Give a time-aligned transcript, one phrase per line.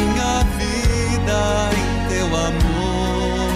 [0.00, 1.40] minha vida
[1.76, 3.50] em teu amor.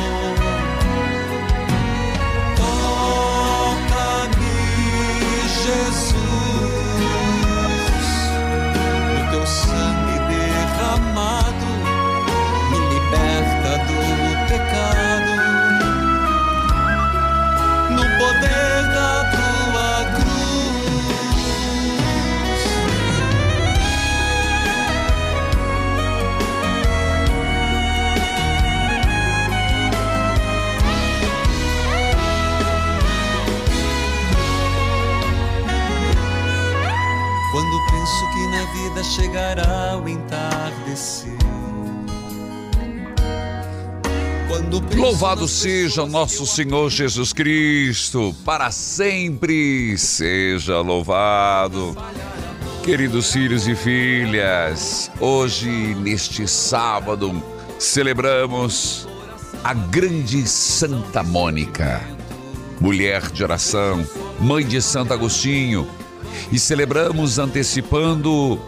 [2.56, 3.98] Toca-me,
[5.64, 6.16] Jesus,
[9.16, 11.70] o teu sangue derramado
[12.70, 13.98] me liberta do
[14.48, 15.13] pecado.
[38.66, 41.34] Vida chegará o entardecer.
[44.96, 51.96] Louvado seja nosso Senhor Jesus Cristo, para sempre seja louvado.
[52.82, 57.42] Queridos filhos e filhas, hoje, neste sábado,
[57.78, 59.08] celebramos
[59.62, 62.00] a grande Santa Mônica,
[62.80, 64.06] mulher de oração,
[64.38, 65.88] mãe de Santo Agostinho,
[66.50, 68.60] e celebramos antecipando,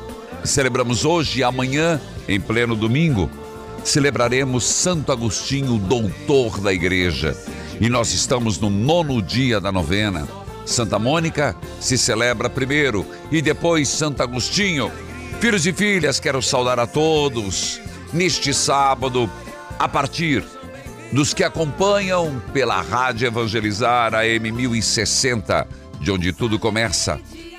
[0.45, 3.31] celebramos hoje e amanhã, em pleno domingo,
[3.85, 7.37] celebraremos Santo Agostinho, doutor da igreja.
[7.81, 10.27] E nós estamos no nono dia da novena.
[10.65, 14.91] Santa Mônica se celebra primeiro e depois Santo Agostinho.
[15.41, 17.81] Filhos e filhas, quero saudar a todos
[18.13, 19.31] neste sábado,
[19.79, 20.43] a partir
[21.13, 25.67] dos que acompanham pela Rádio Evangelizar AM 1060,
[26.01, 27.21] de onde tudo começa,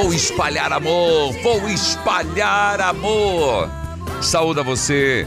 [0.00, 3.68] Vou espalhar amor, vou espalhar amor.
[4.22, 5.26] Saúde a você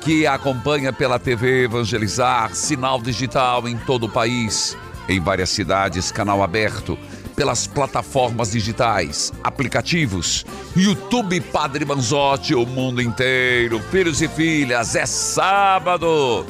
[0.00, 4.74] que acompanha pela TV Evangelizar, sinal digital em todo o país,
[5.06, 6.98] em várias cidades, canal aberto,
[7.36, 16.46] pelas plataformas digitais, aplicativos, YouTube Padre Manzotti, o mundo inteiro, filhos e filhas, é sábado.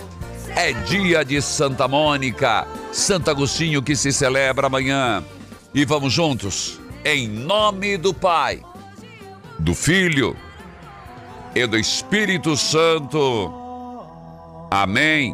[0.55, 5.25] É dia de Santa Mônica, Santo Agostinho que se celebra amanhã.
[5.75, 6.79] E vamos juntos,
[7.09, 8.61] em nome do Pai,
[9.61, 10.37] do Filho
[11.55, 13.55] e do Espírito Santo.
[14.73, 15.33] Amém.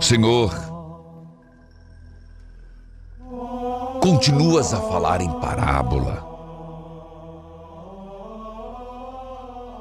[0.00, 0.50] Senhor,
[4.00, 6.26] continuas a falar em parábola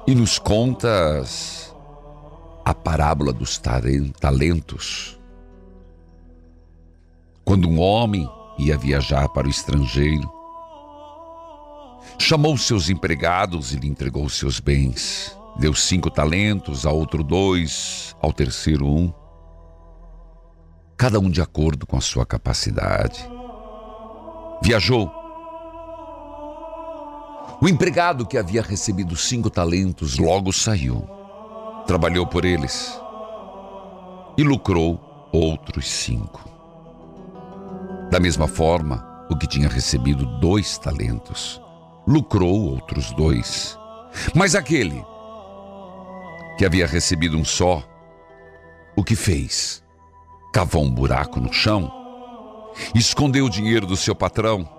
[0.06, 1.74] e nos contas
[2.66, 3.58] a parábola dos
[4.20, 5.23] talentos.
[7.54, 8.28] Quando um homem
[8.58, 10.28] ia viajar para o estrangeiro,
[12.18, 15.38] chamou seus empregados e lhe entregou seus bens.
[15.60, 19.14] Deu cinco talentos, a outro dois, ao terceiro um.
[20.98, 23.24] Cada um de acordo com a sua capacidade.
[24.64, 25.12] Viajou.
[27.62, 31.08] O empregado que havia recebido cinco talentos logo saiu.
[31.86, 33.00] Trabalhou por eles
[34.40, 36.53] e lucrou outros cinco.
[38.14, 41.60] Da mesma forma, o que tinha recebido dois talentos
[42.08, 43.76] lucrou outros dois.
[44.36, 45.04] Mas aquele
[46.56, 47.82] que havia recebido um só,
[48.96, 49.84] o que fez?
[50.54, 51.92] Cavou um buraco no chão,
[52.94, 54.70] escondeu o dinheiro do seu patrão,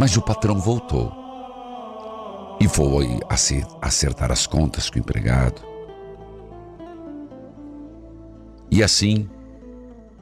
[0.00, 1.12] mas o patrão voltou
[2.58, 5.60] e foi acer- acertar as contas com o empregado.
[8.70, 9.28] E assim,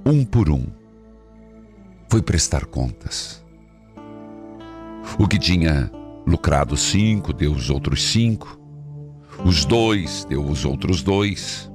[0.04, 0.66] um por um,
[2.14, 3.42] foi prestar contas.
[5.18, 5.90] O que tinha
[6.24, 8.56] lucrado cinco deu os outros cinco.
[9.44, 11.68] Os dois deu os outros dois.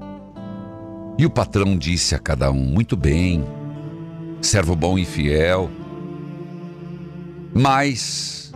[1.18, 3.44] E o patrão disse a cada um: Muito bem,
[4.42, 5.70] servo bom e fiel.
[7.54, 8.54] Mas,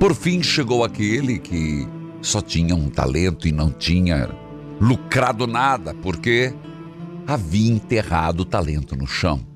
[0.00, 1.86] por fim, chegou aquele que
[2.20, 4.28] só tinha um talento e não tinha
[4.80, 6.52] lucrado nada, porque
[7.24, 9.54] havia enterrado o talento no chão.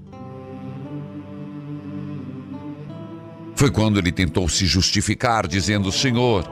[3.60, 6.50] Foi quando ele tentou se justificar, dizendo: Senhor,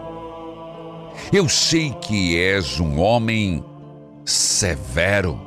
[1.32, 3.64] eu sei que és um homem
[4.26, 5.40] severo.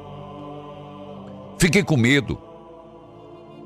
[1.60, 2.36] Fiquei com medo.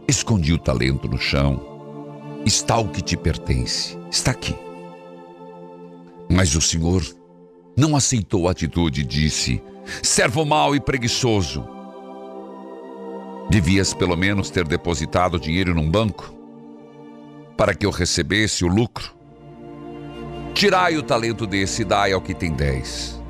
[0.10, 2.44] Escondi o talento no chão.
[2.46, 3.98] Está o que te pertence.
[4.12, 4.54] Está aqui.
[6.30, 7.02] Mas o Senhor
[7.78, 9.64] não aceitou a atitude e disse:
[10.04, 11.66] Servo mau e preguiçoso.
[13.50, 16.35] Devias pelo menos ter depositado dinheiro num banco
[17.58, 19.14] para que eu recebesse o lucro.
[20.54, 23.22] Tirai o talento desse e dai ao que tem dez.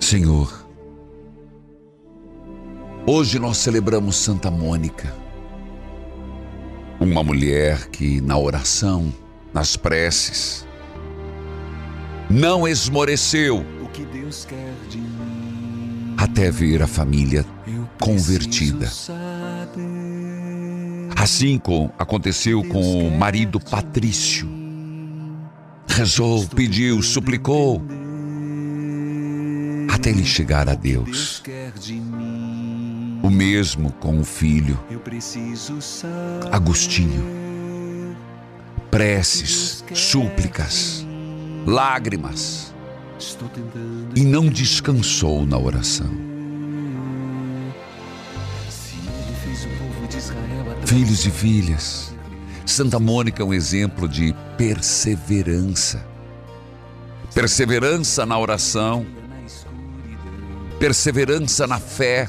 [0.00, 0.66] Senhor,
[3.06, 5.12] hoje nós celebramos Santa Mônica,
[7.00, 9.12] uma mulher que na oração,
[9.52, 10.66] nas preces,
[12.30, 13.64] não esmoreceu
[16.16, 17.44] até ver a família
[18.00, 18.86] convertida.
[21.26, 24.48] Assim como aconteceu com o marido Patrício.
[25.88, 27.82] Rezou, pediu, suplicou,
[29.92, 31.42] até ele chegar a Deus.
[33.24, 34.78] O mesmo com o filho
[36.52, 37.24] Agostinho.
[38.88, 41.04] Preces, súplicas,
[41.66, 42.72] lágrimas.
[44.14, 46.25] E não descansou na oração.
[50.84, 52.14] Filhos e filhas,
[52.64, 56.04] Santa Mônica é um exemplo de perseverança.
[57.34, 59.06] Perseverança na oração,
[60.78, 62.28] perseverança na fé,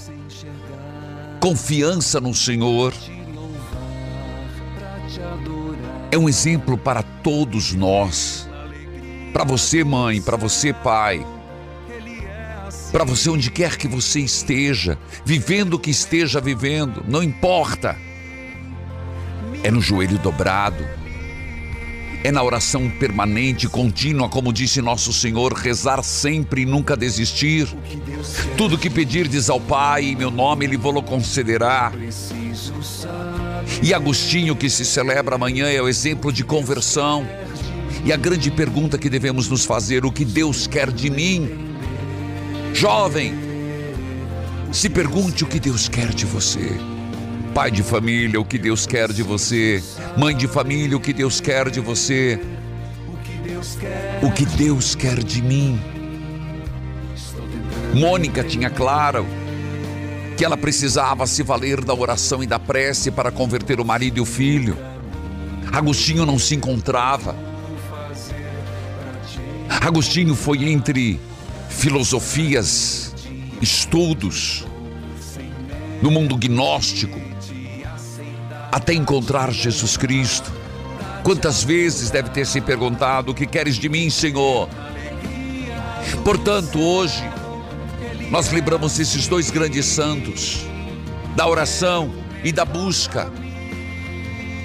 [1.40, 2.94] confiança no Senhor.
[6.12, 8.50] É um exemplo para todos nós.
[9.34, 11.26] Para você, mãe, para você, pai.
[12.98, 17.96] Para você, onde quer que você esteja, vivendo o que esteja vivendo, não importa
[19.62, 20.84] é no joelho dobrado,
[22.24, 27.68] é na oração permanente, contínua, como disse nosso Senhor, rezar sempre e nunca desistir.
[28.58, 31.94] Tudo que pedirdes ao Pai em meu nome, Ele vos concederá.
[33.84, 37.28] E Agostinho, que se celebra amanhã, é o exemplo de conversão.
[38.04, 41.67] E a grande pergunta que devemos nos fazer: o que Deus quer de mim?
[42.74, 43.34] Jovem,
[44.72, 46.78] se pergunte o que Deus quer de você.
[47.54, 49.84] Pai de família, o que Deus quer de você.
[50.18, 52.40] Mãe de família, o que Deus quer de você.
[54.22, 55.80] O que Deus quer de mim.
[57.94, 59.26] Mônica tinha claro
[60.38, 64.22] que ela precisava se valer da oração e da prece para converter o marido e
[64.22, 64.78] o filho.
[65.72, 67.36] Agostinho não se encontrava.
[69.68, 71.20] Agostinho foi entre
[71.70, 73.14] filosofias,
[73.62, 74.66] estudos,
[76.02, 77.20] no mundo gnóstico,
[78.72, 80.52] até encontrar Jesus Cristo.
[81.24, 84.70] Quantas vezes deve ter se perguntado: O que queres de mim, Senhor?
[86.24, 87.24] Portanto, hoje,
[88.30, 90.66] nós lembramos esses dois grandes santos,
[91.36, 93.32] da oração e da busca.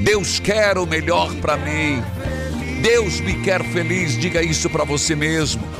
[0.01, 2.03] Deus quer o melhor para mim.
[2.83, 5.72] Deus me quer feliz, diga isso para você mesmo.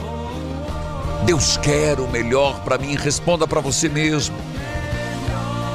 [1.25, 4.37] Deus quer o melhor para mim, responda para você mesmo.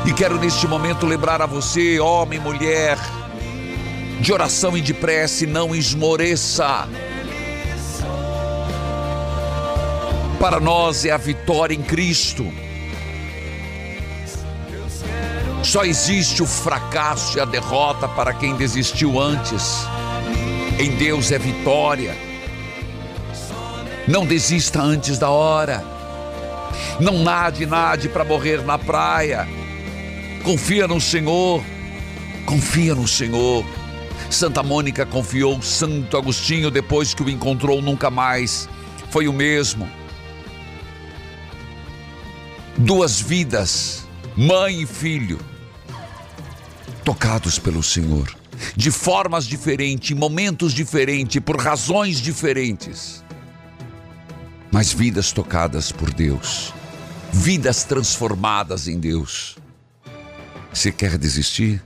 [0.06, 2.98] E quero neste momento lembrar a você, homem, mulher,
[4.20, 6.88] de oração e de prece, não esmoreça.
[10.39, 12.46] Para nós é a vitória em Cristo.
[15.63, 19.86] Só existe o fracasso e a derrota para quem desistiu antes.
[20.80, 22.26] Em Deus é vitória.
[24.08, 25.84] Não desista antes da hora.
[27.00, 29.48] Não nade, nade para morrer na praia.
[30.44, 31.62] Confia no Senhor.
[32.46, 33.66] Confia no Senhor.
[34.30, 38.70] Santa Mônica confiou Santo Agostinho depois que o encontrou nunca mais.
[39.10, 39.90] Foi o mesmo.
[42.78, 45.40] Duas vidas, mãe e filho,
[47.04, 48.32] tocados pelo Senhor,
[48.76, 53.24] de formas diferentes, em momentos diferentes, por razões diferentes,
[54.77, 56.72] mas vidas tocadas por Deus,
[57.34, 59.57] vidas transformadas em Deus.
[60.72, 61.84] Se quer desistir,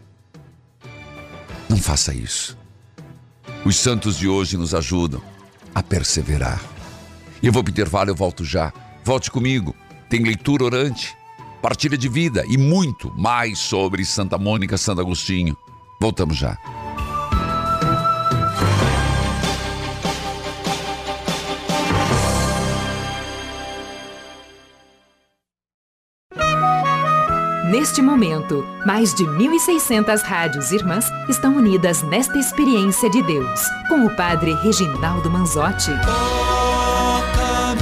[1.69, 2.57] não faça isso.
[3.63, 5.21] Os santos de hoje nos ajudam
[5.73, 6.61] a perseverar.
[7.41, 8.73] Eu vou pro intervalo, eu volto já.
[9.05, 9.73] Volte comigo.
[10.09, 11.15] Tem leitura orante,
[11.61, 15.55] partilha de vida e muito mais sobre Santa Mônica, Santo Agostinho.
[15.97, 16.57] Voltamos já.
[27.71, 34.13] Neste momento, mais de 1.600 rádios irmãs estão unidas nesta experiência de Deus, com o
[34.13, 35.89] Padre Reginaldo Manzotti.
[36.05, 37.79] Toca-me,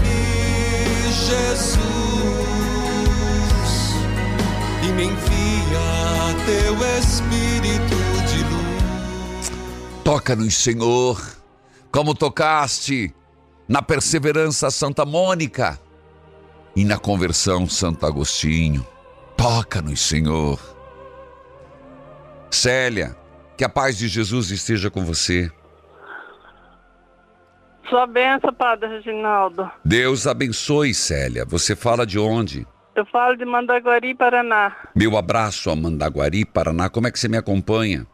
[1.12, 1.79] Jesus,
[4.88, 7.96] e me envia teu Espírito
[8.27, 9.51] de luz.
[10.03, 11.19] Toca-nos, Senhor,
[11.91, 13.12] como tocaste
[13.67, 15.79] na perseverança Santa Mônica
[16.75, 18.86] e na conversão Santo Agostinho.
[19.39, 20.60] Toca-nos, Senhor.
[22.51, 23.15] Célia,
[23.58, 25.50] que a paz de Jesus esteja com você.
[27.89, 29.72] Sua benção, Padre Reginaldo.
[29.86, 31.46] Deus abençoe, Célia.
[31.46, 32.67] Você fala de onde?
[32.93, 34.75] Eu falo de Mandaguari, Paraná.
[34.93, 36.89] Meu abraço a Mandaguari, Paraná.
[36.89, 38.05] Como é que você me acompanha?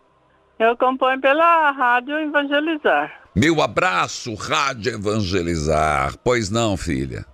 [0.60, 3.12] Eu acompanho pela Rádio Evangelizar.
[3.36, 6.16] Meu abraço, Rádio Evangelizar.
[6.24, 7.26] Pois não, filha?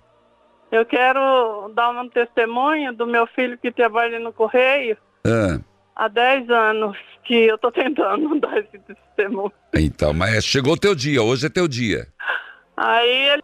[0.72, 5.60] Eu quero dar um testemunho do meu filho que trabalha no Correio Ah,
[5.94, 9.52] há 10 anos, que eu tô tentando dar esse testemunho.
[9.74, 12.08] então, mas chegou teu dia, hoje é teu dia.
[12.74, 13.42] Aí ele,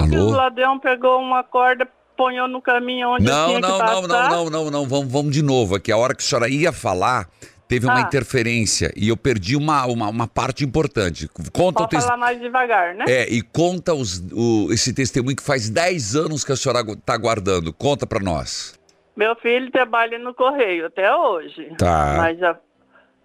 [0.00, 0.30] o Alô?
[0.30, 4.08] ladrão pegou uma corda, ponhou no caminho onde eu Não, tinha não, que não, passar.
[4.30, 4.88] não, não, não, não.
[4.88, 5.92] Vamos, vamos de novo aqui.
[5.92, 7.28] A hora que a senhora ia falar,
[7.70, 8.00] teve uma Ah.
[8.02, 11.28] interferência e eu perdi uma, uma, uma parte importante.
[11.52, 12.04] Conta o Pode tes...
[12.04, 13.04] falar mais devagar, né?
[13.08, 17.16] É, e conta os, o- esse testemunho que faz 10 anos que a senhora está
[17.16, 17.72] guardando.
[17.72, 18.78] Conta para nós.
[19.16, 21.72] Meu filho trabalha no Correio até hoje.
[21.78, 22.14] Tá.
[22.18, 22.58] Mas já,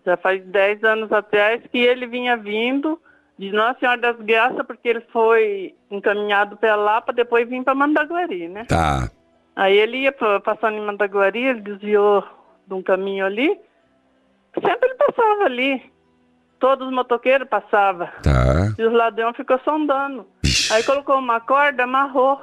[0.06, 3.00] já faz 10 anos atrás que ele vinha vindo
[3.38, 7.75] de Nossa Senhora das Graças, porque ele foi encaminhado para lá para depois vir para
[7.75, 8.64] Mandaguari, né?
[8.66, 9.10] Tá.
[9.56, 10.12] Aí ele ia
[10.44, 12.24] passando em Mandaguari, ele desviou
[12.68, 13.58] de um caminho ali.
[14.55, 15.91] Sempre ele passava ali.
[16.59, 18.07] Todos os motoqueiros passavam.
[18.24, 18.74] Tá.
[18.77, 20.25] E os ladrões ficou sondando.
[20.43, 20.71] Vixe.
[20.74, 22.41] Aí colocou uma corda, amarrou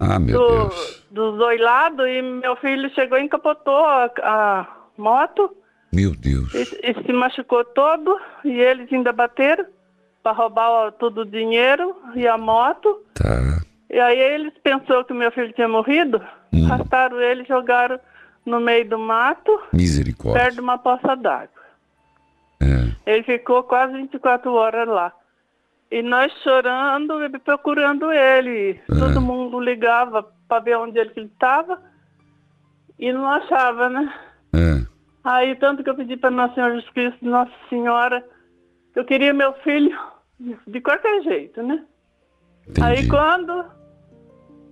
[0.00, 1.06] Ah, meu do- Deus.
[1.10, 4.66] dos dois lados e meu filho chegou e encapotou a, a
[4.96, 5.56] moto
[5.92, 6.52] Meu Deus.
[6.54, 9.64] e, e se machucou todo e eles ainda bateram
[10.22, 13.02] para roubar todo o dinheiro e a moto.
[13.14, 13.62] Tá.
[13.88, 16.20] E aí eles pensou que meu filho tinha morrido,
[16.52, 16.66] Hum.
[16.66, 17.98] arrastaram ele e jogaram
[18.48, 20.42] no meio do mato, Misericórdia.
[20.42, 21.62] perto de uma poça d'água.
[22.60, 23.12] É.
[23.12, 25.12] Ele ficou quase 24 horas lá.
[25.90, 28.80] E nós chorando e procurando ele.
[28.90, 28.98] É.
[28.98, 31.80] Todo mundo ligava para ver onde ele estava
[32.98, 34.12] e não achava, né?
[34.54, 34.86] É.
[35.24, 38.24] Aí tanto que eu pedi para Nossa Senhora Jesus Cristo, Nossa Senhora,
[38.92, 39.96] que eu queria meu filho
[40.66, 41.84] de qualquer jeito, né?
[42.82, 43.08] Aí Entendi.
[43.08, 43.64] quando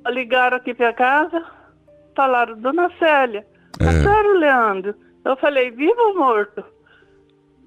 [0.08, 1.44] ligaram aqui para casa,
[2.14, 3.46] falaram, Dona Célia,
[3.80, 3.90] É.
[3.90, 4.94] senhora o Leandro.
[5.24, 6.64] Eu falei, vivo ou morto?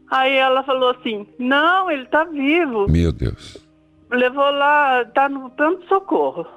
[0.09, 2.89] Aí ela falou assim, não, ele tá vivo.
[2.89, 3.57] Meu Deus.
[4.09, 6.47] Levou lá, tá no pronto-socorro.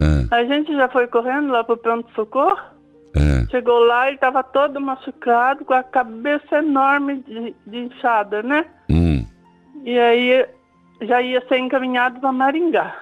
[0.00, 0.34] É.
[0.34, 2.76] A gente já foi correndo lá pro pronto-socorro.
[3.14, 3.46] É.
[3.50, 8.66] Chegou lá, ele tava todo machucado, com a cabeça enorme de, de inchada, né?
[8.90, 9.24] Hum.
[9.84, 10.46] E aí
[11.02, 12.94] já ia ser encaminhado para Maringá.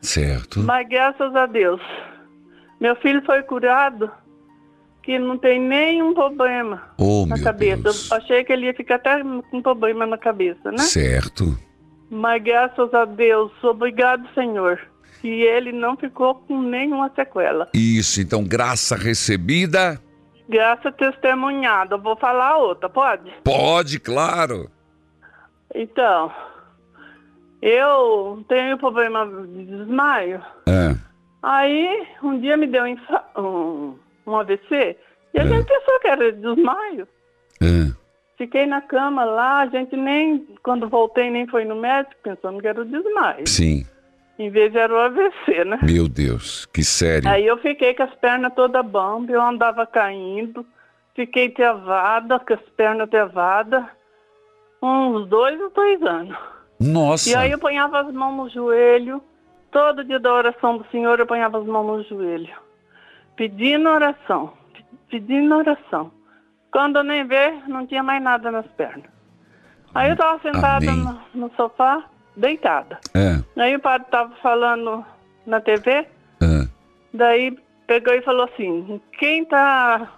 [0.00, 0.60] Certo.
[0.60, 1.80] Mas graças a Deus,
[2.80, 4.10] meu filho foi curado,
[5.06, 7.80] que não tem nenhum problema Oh, na cabeça.
[7.84, 8.10] Deus.
[8.10, 10.78] Eu achei que ele ia ficar até com problema na cabeça, né?
[10.78, 11.56] Certo.
[12.10, 14.80] Mas graças a Deus, obrigado, Senhor,
[15.20, 17.68] que ele não ficou com nenhuma sequela.
[17.72, 20.02] Isso, então, graça recebida.
[20.48, 21.94] Graça testemunhada.
[21.94, 23.32] Eu vou falar outra, pode?
[23.44, 24.68] Pode, claro.
[25.72, 26.32] Então,
[27.62, 30.42] eu tenho problema de desmaio.
[30.66, 30.96] É.
[31.40, 32.84] Aí, um dia me deu
[33.36, 33.94] um,
[34.26, 34.96] um, AVC
[35.34, 37.06] e a gente pensou que era desmaio.
[37.60, 37.92] É.
[38.38, 42.68] Fiquei na cama lá, a gente nem, quando voltei, nem foi no médico, pensando que
[42.68, 43.46] era o desmaio.
[43.46, 43.86] Sim.
[44.38, 45.78] Em vez era o AVC, né?
[45.82, 47.28] Meu Deus, que sério.
[47.28, 50.66] Aí eu fiquei com as pernas todas bamba, eu andava caindo,
[51.14, 53.84] fiquei travada, com as pernas travadas,
[54.82, 56.36] uns dois ou três anos.
[56.78, 57.30] Nossa.
[57.30, 59.22] E aí eu ponhava as mãos no joelho,
[59.70, 62.54] todo dia da oração do Senhor eu ponhava as mãos no joelho,
[63.36, 66.10] pedindo oração, pe- pedindo oração.
[66.72, 69.10] Quando eu nem ver, não tinha mais nada nas pernas.
[69.94, 72.04] Aí eu estava sentada no, no sofá,
[72.36, 72.98] deitada.
[73.14, 73.40] É.
[73.62, 75.04] Aí o padre estava falando
[75.46, 76.06] na TV, É.
[77.14, 80.10] daí pegou e falou assim, quem está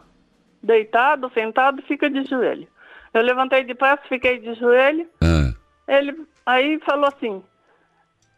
[0.62, 2.66] deitado, sentado, fica de joelho.
[3.14, 5.96] Eu levantei depressa, fiquei de joelho, É.
[5.98, 7.42] ele aí falou assim,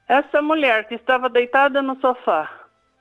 [0.08, 2.50] Essa mulher que estava deitada no sofá,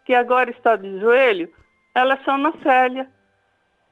[0.05, 1.49] que agora está de joelho,
[1.95, 3.07] ela chama Célia.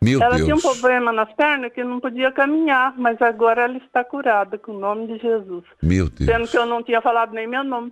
[0.02, 0.44] Meu ela Deus.
[0.46, 4.74] tinha um problema nas pernas que não podia caminhar, mas agora ela está curada com
[4.74, 5.64] o nome de Jesus.
[5.82, 6.30] Meu Deus.
[6.30, 7.92] Sendo que eu não tinha falado nem meu nome.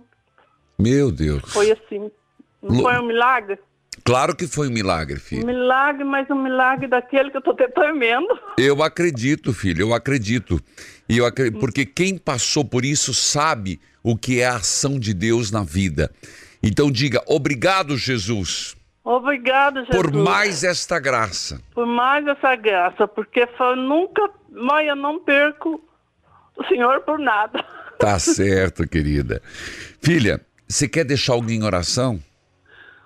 [0.78, 1.42] Meu Deus.
[1.52, 2.10] Foi assim.
[2.62, 3.58] Não Lu- foi um milagre?
[4.04, 5.46] Claro que foi um milagre, Um filho.
[5.46, 8.38] milagre, mas um milagre daquele que eu estou tremendo.
[8.56, 10.60] Eu acredito, filho, eu acredito.
[11.08, 15.12] E eu acre- Porque quem passou por isso sabe o que é a ação de
[15.12, 16.12] Deus na vida.
[16.62, 18.76] Então diga, obrigado, Jesus,
[19.08, 19.96] Obrigada, Jesus.
[20.02, 21.60] por mais esta graça.
[21.72, 25.80] por mais essa graça, porque foi, nunca, mas eu não perco
[26.56, 27.64] o Senhor por nada.
[27.98, 29.40] Tá certo, querida.
[30.02, 32.20] Filha, você quer deixar alguém em oração?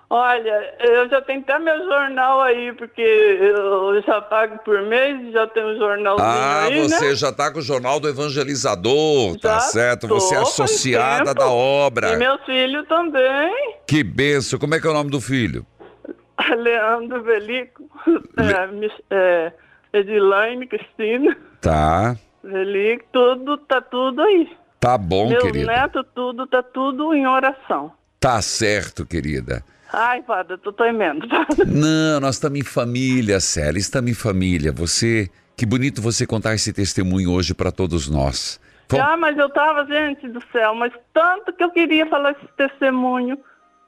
[0.09, 5.47] Olha, eu já tenho até meu jornal aí, porque eu já pago por mês, já
[5.47, 7.15] tenho um jornalzinho Ah, aí, você né?
[7.15, 10.09] já está com o Jornal do Evangelizador, tá Já certo?
[10.09, 12.11] tô, Você é associada da obra.
[12.11, 13.53] E meu filho também,
[13.87, 14.59] Que benção.
[14.59, 15.65] Como é que é o nome do filho?
[16.57, 17.89] Leandro Velico,
[18.37, 19.53] é, é,
[19.93, 22.15] Edilaine, Cristina, Tá.
[22.43, 24.49] Velico, tudo, tá tudo aí.
[24.79, 25.67] Tá bom, meu querida.
[25.67, 27.91] neto, tudo, tá tudo em oração.
[28.19, 29.63] Tá certo, querida.
[29.93, 31.65] Ai, padre, eu tô tremendo, padre.
[31.65, 34.71] Não, nós estamos em família, Célia, estamos em família.
[34.71, 38.59] Você, que bonito você contar esse testemunho hoje para todos nós.
[38.91, 43.37] Já, mas eu tava, gente do céu, mas tanto que eu queria falar esse testemunho.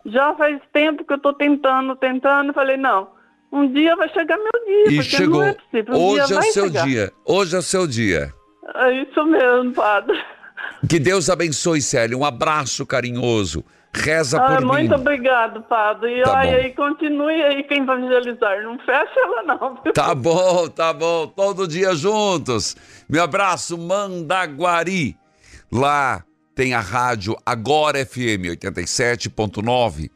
[0.05, 2.53] Já faz tempo que eu tô tentando, tentando.
[2.53, 3.07] Falei, não,
[3.51, 5.43] um dia vai chegar meu dia, E porque chegou.
[5.43, 5.55] é.
[5.89, 6.86] Um Hoje é o vai seu chegar.
[6.86, 7.12] dia.
[7.25, 8.33] Hoje é o seu dia.
[8.75, 10.17] É isso mesmo, padre.
[10.89, 12.17] Que Deus abençoe, Célia.
[12.17, 13.63] Um abraço carinhoso.
[13.95, 14.67] Reza Ah, por mim.
[14.67, 16.19] muito obrigado, padre.
[16.19, 18.63] E Tá olha aí, continue aí com evangelizar.
[18.63, 19.79] Não fecha ela, não.
[19.83, 19.93] viu?
[19.93, 21.27] Tá bom, tá bom.
[21.27, 22.75] Todo dia juntos.
[23.07, 25.15] Meu abraço, Mandaguari.
[25.72, 26.24] Lá
[26.55, 30.10] tem a rádio Agora FM 87.9.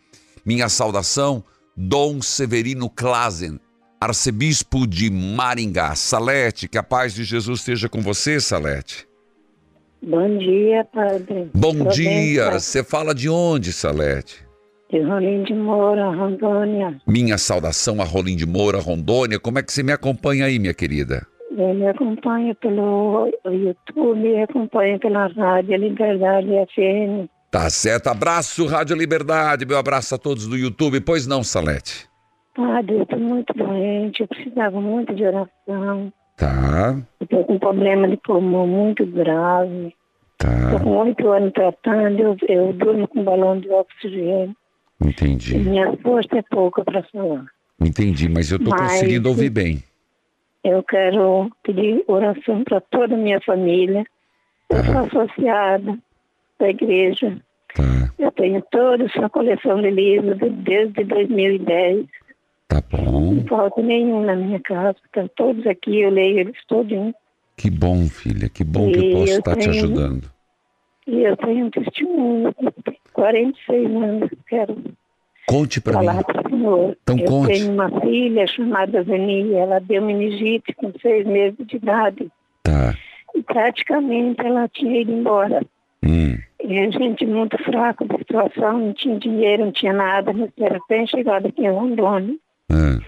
[0.45, 1.43] Minha saudação,
[1.75, 3.59] Dom Severino Klazen,
[3.99, 5.95] arcebispo de Maringá.
[5.95, 9.07] Salete, que a paz de Jesus esteja com você, Salete.
[10.01, 11.49] Bom dia, padre.
[11.53, 12.51] Bom dia.
[12.51, 14.45] Você fala de onde, Salete?
[14.91, 17.01] De Rolim de Moura, Rondônia.
[17.05, 19.39] Minha saudação a Rolim de Moura, Rondônia.
[19.39, 21.27] Como é que você me acompanha aí, minha querida?
[21.57, 27.27] Me acompanho pelo YouTube e acompanho pela rádio Liberdade FM.
[27.49, 28.07] Tá certo.
[28.07, 29.65] Abraço, Rádio Liberdade.
[29.65, 31.01] Meu abraço a todos do YouTube.
[31.01, 32.07] Pois não, Salete?
[32.55, 36.13] Padre, eu estou muito doente, eu precisava muito de oração.
[36.35, 39.95] Tá, Eu estou com um problema de pulmão muito grave.
[40.39, 40.83] Estou tá.
[40.83, 44.55] com oito anos tratando, eu, eu durmo com balão de oxigênio.
[45.03, 45.57] E Entendi.
[45.57, 47.45] minha força é pouca para falar.
[47.81, 49.83] Entendi, mas eu tô Mas- conseguindo ouvir bem.
[50.69, 54.05] Eu quero pedir oração para toda a minha família.
[54.69, 55.97] Eu sou associada
[56.59, 57.37] da igreja.
[57.73, 62.05] Tá, Eu tenho toda essa coleção de livros desde 2010.
[62.67, 63.33] tá bom.
[63.35, 64.97] Não falta nenhum na minha casa.
[65.05, 67.13] Estão todos aqui, eu leio eles todos.
[67.55, 68.49] Que bom, filha.
[68.49, 70.29] Que bom que eu E posso eu estar te tenho- ajudando.
[71.07, 72.53] E eu tenho um testemunho.
[73.13, 74.29] 46 anos.
[74.49, 74.75] Quero
[75.47, 76.23] Conte mim.
[76.23, 76.97] para senhor.
[77.03, 77.53] Então eu conte.
[77.53, 79.53] tenho uma filha chamada Zeni.
[79.53, 82.27] Ela deu meningite com seis meses de idade.
[82.63, 82.93] Tá.
[83.35, 85.61] E praticamente ela tinha ido embora.
[86.03, 90.49] Hum, E a gente muito fraco da situação, não tinha dinheiro, não tinha nada, mas
[90.59, 92.35] era bem chegada aqui em Rondônia.
[92.71, 92.99] ah,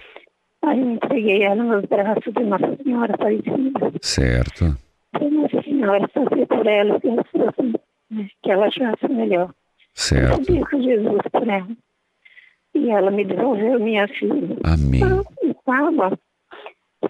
[0.64, 3.92] Aí eu entreguei ela nos braços de Nossa Senhora Aparecida.
[4.02, 4.76] certo.
[5.12, 7.74] Para Nossa Senhora fazer por ela que ela fosse,
[8.12, 9.54] né, que ela achasse melhor.
[9.94, 10.38] Certo.
[10.46, 11.68] Pedir com Jesus por ela.
[12.80, 14.58] E ela me devolveu minha filha.
[14.64, 15.02] Amém.
[15.44, 16.18] E estava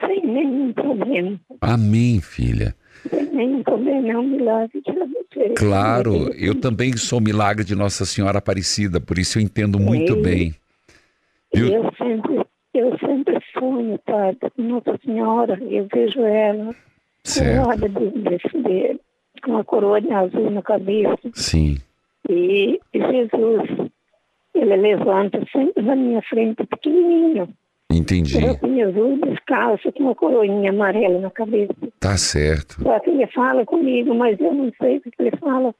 [0.05, 1.39] sem nenhum problema.
[1.61, 2.75] Amém, filha.
[3.09, 5.49] Sem nenhum problema, é um milagre de você.
[5.55, 10.53] Claro, eu também sou milagre de Nossa Senhora Aparecida, por isso eu entendo muito bem.
[11.53, 11.73] E Viu?
[11.73, 16.75] eu sempre, eu sempre sonho, Padre, Nossa Senhora, eu vejo ela
[17.23, 17.87] Certo.
[17.87, 18.99] de, de, de,
[19.43, 21.17] com uma coroa de azul na cabeça.
[21.33, 21.77] Sim.
[22.29, 23.88] E Jesus,
[24.59, 27.49] ele levanta sempre na minha frente, pequenininho.
[27.91, 28.39] Entendi.
[28.39, 31.73] Coroinha azul, descalço, com uma coroinha amarela na cabeça.
[31.99, 32.81] Tá certo.
[32.83, 35.73] Só que ele fala comigo, mas eu não sei o que ele fala.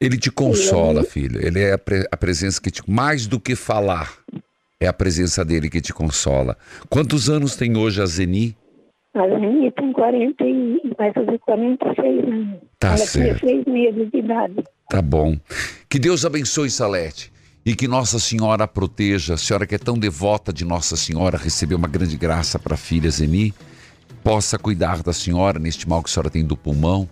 [0.00, 1.10] Ele te consola, Sim.
[1.10, 1.46] filho.
[1.46, 2.82] Ele é a, pre- a presença que te.
[2.90, 4.12] Mais do que falar,
[4.78, 6.56] é a presença dele que te consola.
[6.90, 8.54] Quantos anos tem hoje a Zeni?
[9.14, 12.58] A minha tem 40 e vai fazer 46 anos.
[12.78, 13.38] Tá Ela certo.
[13.40, 14.64] tinha seis meses de idade.
[14.90, 15.36] Tá bom.
[15.88, 17.32] Que Deus abençoe Salete.
[17.64, 19.34] E que Nossa Senhora a proteja.
[19.34, 22.76] A senhora que é tão devota de Nossa Senhora, recebeu uma grande graça para a
[22.76, 23.54] filha Zeni.
[24.22, 27.08] Possa cuidar da senhora neste mal que a senhora tem do pulmão.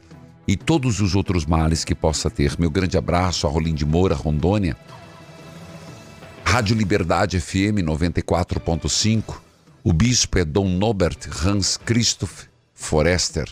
[0.47, 2.59] e todos os outros males que possa ter.
[2.59, 4.77] Meu grande abraço a Rolim de Moura, Rondônia.
[6.45, 9.37] Rádio Liberdade FM 94.5.
[9.85, 13.49] O bispo é Dom Norbert Hans Christoph Forester,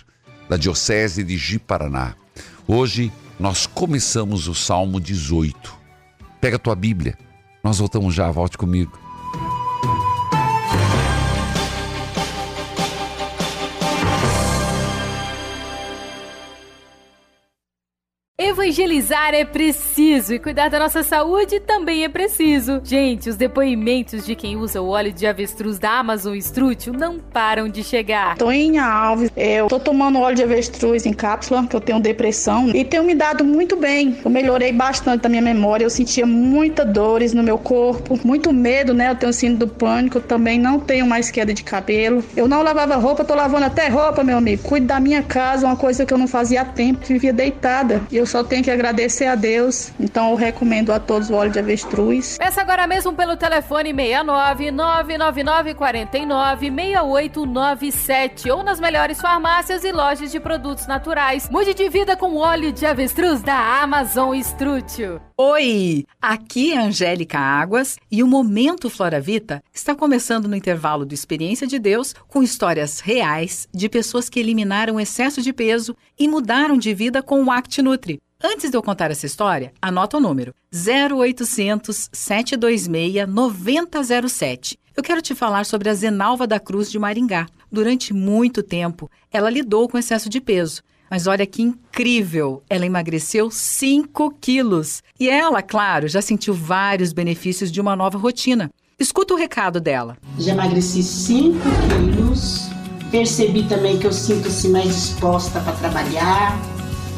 [0.49, 2.15] da Diocese de Ji-Paraná.
[2.67, 5.80] Hoje nós começamos o Salmo 18.
[6.41, 7.17] Pega a tua Bíblia.
[7.63, 8.99] Nós voltamos já, volte comigo.
[18.51, 22.81] Evangelizar é preciso e cuidar da nossa saúde também é preciso.
[22.83, 27.69] Gente, os depoimentos de quem usa o óleo de avestruz da Amazon Strútil não param
[27.69, 28.37] de chegar.
[28.37, 32.85] Toinha Alves, eu tô tomando óleo de avestruz em cápsula, que eu tenho depressão, e
[32.85, 34.19] tenho me dado muito bem.
[34.25, 38.93] Eu melhorei bastante da minha memória, eu sentia muitas dores no meu corpo, muito medo,
[38.93, 39.13] né?
[39.13, 42.25] Eu tenho síndrome do pânico, também não tenho mais queda de cabelo.
[42.37, 44.65] Eu não lavava roupa, tô lavando até roupa, meu amigo.
[44.65, 48.03] Cuido da minha casa, uma coisa que eu não fazia há tempo, vivia deitada.
[48.11, 49.93] E eu só tenho que agradecer a Deus.
[49.99, 52.39] Então eu recomendo a todos o óleo de avestruz.
[52.39, 60.31] Peça agora mesmo pelo telefone 69 999 49 6897 ou nas melhores farmácias e lojas
[60.31, 61.49] de produtos naturais.
[61.51, 65.21] Mude de vida com óleo de avestruz da Amazon Estrútil.
[65.37, 71.15] Oi, aqui é Angélica Águas e o Momento Flora Vita está começando no intervalo do
[71.15, 76.77] Experiência de Deus com histórias reais de pessoas que eliminaram excesso de peso e mudaram
[76.77, 78.21] de vida com o Act Nutri.
[78.43, 84.79] Antes de eu contar essa história, anota o número 0800 726 9007.
[84.97, 87.47] Eu quero te falar sobre a Zenalva da Cruz de Maringá.
[87.71, 90.83] Durante muito tempo, ela lidou com excesso de peso.
[91.11, 92.63] Mas olha que incrível!
[92.71, 95.03] Ela emagreceu 5 quilos.
[95.19, 98.71] E ela, claro, já sentiu vários benefícios de uma nova rotina.
[98.99, 100.17] Escuta o recado dela.
[100.39, 102.71] Já emagreci 5 quilos.
[103.11, 106.59] Percebi também que eu sinto-se mais disposta para trabalhar,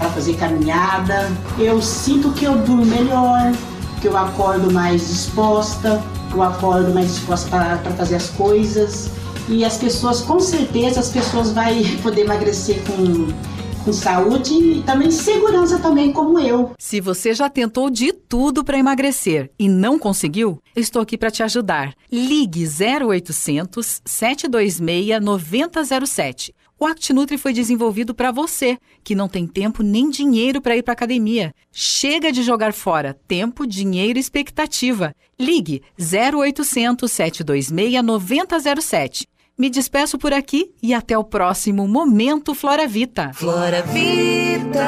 [0.03, 1.31] para fazer caminhada.
[1.59, 3.53] Eu sinto que eu durmo melhor,
[4.01, 9.11] que eu acordo mais disposta, que eu acordo mais disposta para fazer as coisas.
[9.49, 11.65] E as pessoas, com certeza, as pessoas vão
[12.03, 13.33] poder emagrecer com
[13.85, 16.71] com saúde e também segurança também como eu.
[16.79, 21.43] Se você já tentou de tudo para emagrecer e não conseguiu, estou aqui para te
[21.43, 21.93] ajudar.
[22.11, 30.11] Ligue 0800 726 9007 o ActNutri foi desenvolvido para você, que não tem tempo nem
[30.11, 31.55] dinheiro para ir para academia.
[31.71, 35.15] Chega de jogar fora tempo, dinheiro e expectativa.
[35.39, 39.29] Ligue 0800 726 9007.
[39.57, 43.31] Me despeço por aqui e até o próximo Momento Flora Vita.
[43.33, 44.83] Flora Vida.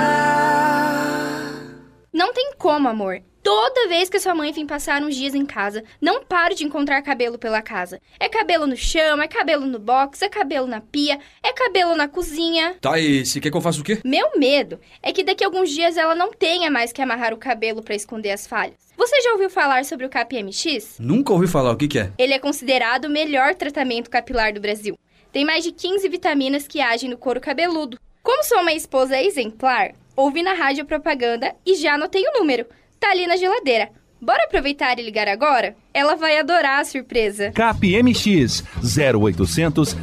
[2.13, 3.23] Não tem como, amor.
[3.45, 7.03] Toda vez que sua mãe vem passar uns dias em casa, não paro de encontrar
[7.03, 8.01] cabelo pela casa.
[8.19, 12.09] É cabelo no chão, é cabelo no box, é cabelo na pia, é cabelo na
[12.09, 12.75] cozinha.
[12.81, 14.01] Tá, e se quer que eu faça o quê?
[14.03, 17.37] Meu medo é que daqui a alguns dias ela não tenha mais que amarrar o
[17.37, 18.79] cabelo para esconder as falhas.
[18.97, 20.97] Você já ouviu falar sobre o KPMX?
[20.99, 22.11] Nunca ouvi falar, o que, que é?
[22.17, 24.99] Ele é considerado o melhor tratamento capilar do Brasil.
[25.31, 28.01] Tem mais de 15 vitaminas que agem no couro cabeludo.
[28.23, 32.65] Como sou uma esposa exemplar, ouvi na rádio propaganda e já anotei o número
[33.05, 33.91] tá ali na geladeira.
[34.21, 35.77] Bora aproveitar e ligar agora?
[35.93, 37.53] Ela vai adorar a surpresa.
[37.53, 39.95] KPMX 0800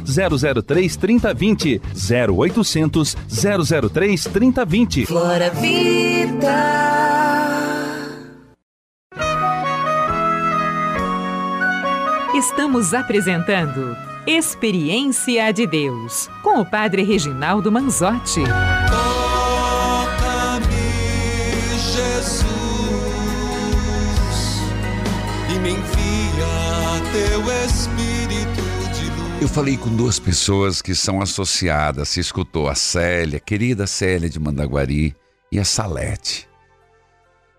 [0.64, 1.82] 003 3020
[2.46, 3.16] 0800
[3.90, 6.52] 003 3020 Flora Vida.
[12.34, 18.42] Estamos apresentando Experiência de Deus com o Padre Reginaldo Manzotti.
[29.40, 34.38] Eu falei com duas pessoas que são associadas, se escutou a Célia, querida Célia de
[34.38, 35.14] Mandaguari,
[35.50, 36.48] e a Salete.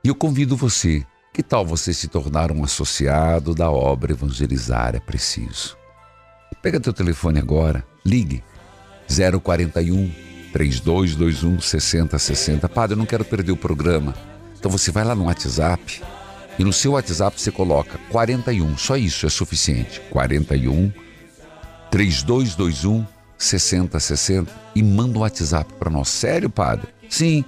[0.03, 4.99] E eu convido você, que tal você se tornar um associado da obra Evangelizar é
[4.99, 5.77] Preciso?
[6.61, 8.41] Pega teu telefone agora, ligue
[9.07, 10.09] 041
[10.53, 12.69] 3221 6060.
[12.69, 14.15] Padre, eu não quero perder o programa.
[14.57, 16.01] Então você vai lá no WhatsApp
[16.57, 19.99] e no seu WhatsApp você coloca 41, só isso é suficiente.
[20.11, 20.91] 41
[21.89, 23.05] 3221
[23.37, 26.09] 6060 e manda um WhatsApp para nós.
[26.09, 26.87] Sério, padre?
[27.09, 27.43] Sim,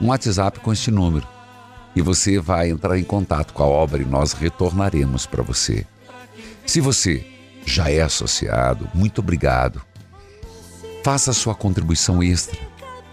[0.00, 1.26] um WhatsApp com este número.
[1.94, 5.86] E você vai entrar em contato com a obra e nós retornaremos para você.
[6.66, 7.26] Se você
[7.64, 9.82] já é associado, muito obrigado.
[11.04, 12.58] Faça sua contribuição extra.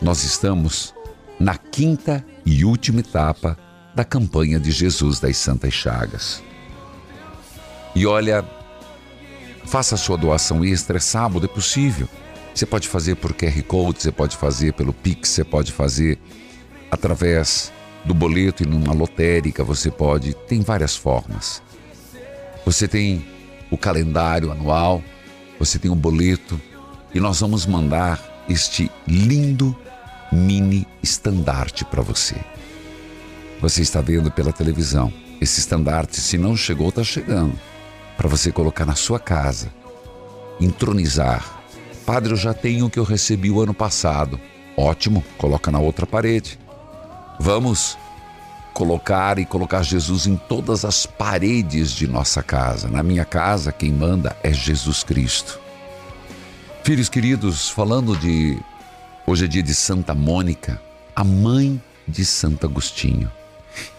[0.02, 0.94] Nós estamos
[1.40, 3.58] na quinta e última etapa
[4.00, 6.42] da campanha de Jesus das Santas Chagas.
[7.94, 8.46] E olha,
[9.66, 12.08] Faça sua doação extra, é sábado, é possível.
[12.56, 16.18] Você pode fazer por QR Code, você pode fazer pelo Pix, você pode fazer
[16.90, 17.72] através
[18.04, 20.34] do boleto e numa lotérica, você pode.
[20.34, 21.62] Tem várias formas.
[22.66, 23.24] Você tem
[23.70, 25.04] o calendário anual,
[25.60, 26.60] você tem o boleto
[27.14, 29.78] e nós vamos mandar este lindo
[30.32, 32.38] mini estandarte para você.
[33.62, 35.12] Você está vendo pela televisão.
[35.42, 37.60] Esse estandarte, se não chegou, está chegando.
[38.16, 39.70] Para você colocar na sua casa.
[40.62, 41.62] Entronizar.
[42.06, 44.40] Padre, eu já tenho o que eu recebi o ano passado.
[44.78, 46.58] Ótimo, coloca na outra parede.
[47.38, 47.98] Vamos
[48.74, 52.88] colocar e colocar Jesus em todas as paredes de nossa casa.
[52.88, 55.60] Na minha casa, quem manda é Jesus Cristo.
[56.84, 58.58] Filhos queridos, falando de.
[59.28, 60.82] Hoje é dia de Santa Mônica,
[61.14, 63.30] a mãe de Santo Agostinho.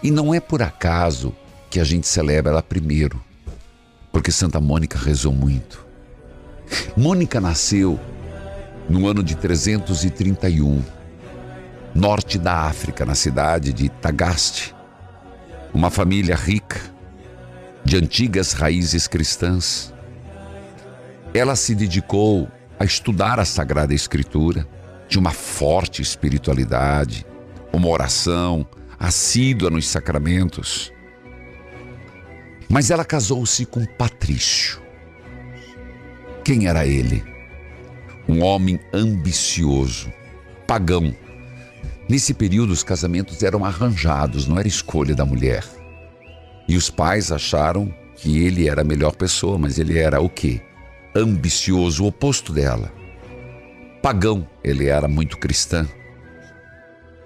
[0.03, 1.35] E não é por acaso
[1.69, 3.23] que a gente celebra ela primeiro,
[4.13, 5.87] porque Santa Mônica rezou muito.
[6.97, 7.99] Mônica nasceu
[8.89, 10.83] no ano de 331,
[11.95, 14.75] norte da África, na cidade de Tagaste.
[15.73, 16.81] Uma família rica,
[17.85, 19.95] de antigas raízes cristãs.
[21.33, 24.67] Ela se dedicou a estudar a Sagrada Escritura,
[25.09, 27.27] de uma forte espiritualidade,
[27.73, 28.67] uma oração
[29.01, 30.93] assídua nos sacramentos.
[32.69, 34.79] Mas ela casou-se com Patrício.
[36.45, 37.25] Quem era ele?
[38.29, 40.13] Um homem ambicioso,
[40.67, 41.17] pagão.
[42.09, 45.65] Nesse período, os casamentos eram arranjados, não era escolha da mulher.
[46.69, 50.61] E os pais acharam que ele era a melhor pessoa, mas ele era o quê?
[51.17, 52.93] Ambicioso, o oposto dela.
[54.03, 55.89] Pagão, ele era muito cristã.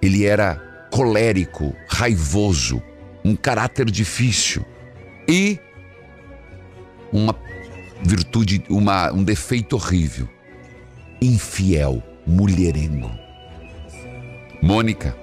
[0.01, 0.64] Ele era
[0.95, 2.81] colérico, raivoso,
[3.21, 4.63] um caráter difícil
[5.27, 5.59] e
[7.11, 7.35] uma
[8.01, 10.29] virtude, uma, um defeito horrível,
[11.21, 13.11] infiel, mulherengo.
[14.61, 15.13] Mônica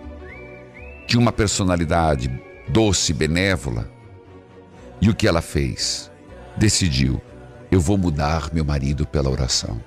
[1.06, 2.30] tinha uma personalidade
[2.68, 3.90] doce, benévola.
[5.00, 6.10] E o que ela fez?
[6.54, 7.18] Decidiu:
[7.70, 9.82] eu vou mudar meu marido pela oração.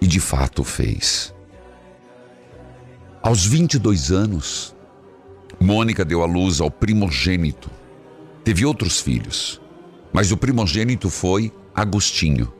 [0.00, 1.34] E de fato fez.
[3.22, 4.75] Aos 22 anos,
[5.60, 7.70] Mônica deu à luz ao primogênito.
[8.44, 9.60] Teve outros filhos,
[10.12, 12.52] mas o primogênito foi Agostinho.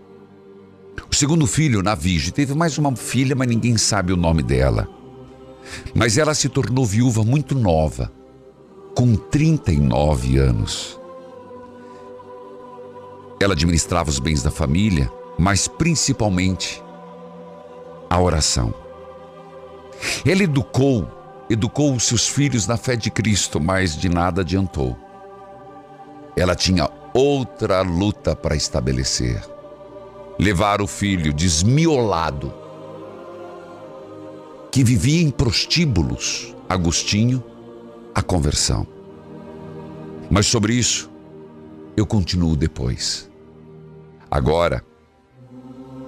[1.11, 4.89] O segundo filho, Navige, teve mais uma filha, mas ninguém sabe o nome dela.
[5.95, 8.11] Mas ela se tornou viúva muito nova,
[8.95, 10.99] com 39 anos.
[13.41, 16.83] Ela administrava os bens da família, mas principalmente
[18.09, 18.75] a oração.
[20.25, 21.07] Ele educou
[21.49, 24.97] educou os seus filhos na fé de Cristo, mas de nada adiantou.
[26.37, 29.43] Ela tinha outra luta para estabelecer:
[30.39, 32.53] levar o filho desmiolado,
[34.71, 37.43] que vivia em prostíbulos, Agostinho,
[38.15, 38.87] à conversão.
[40.31, 41.11] Mas sobre isso,
[41.97, 43.31] eu continuo depois.
[44.31, 44.85] Agora,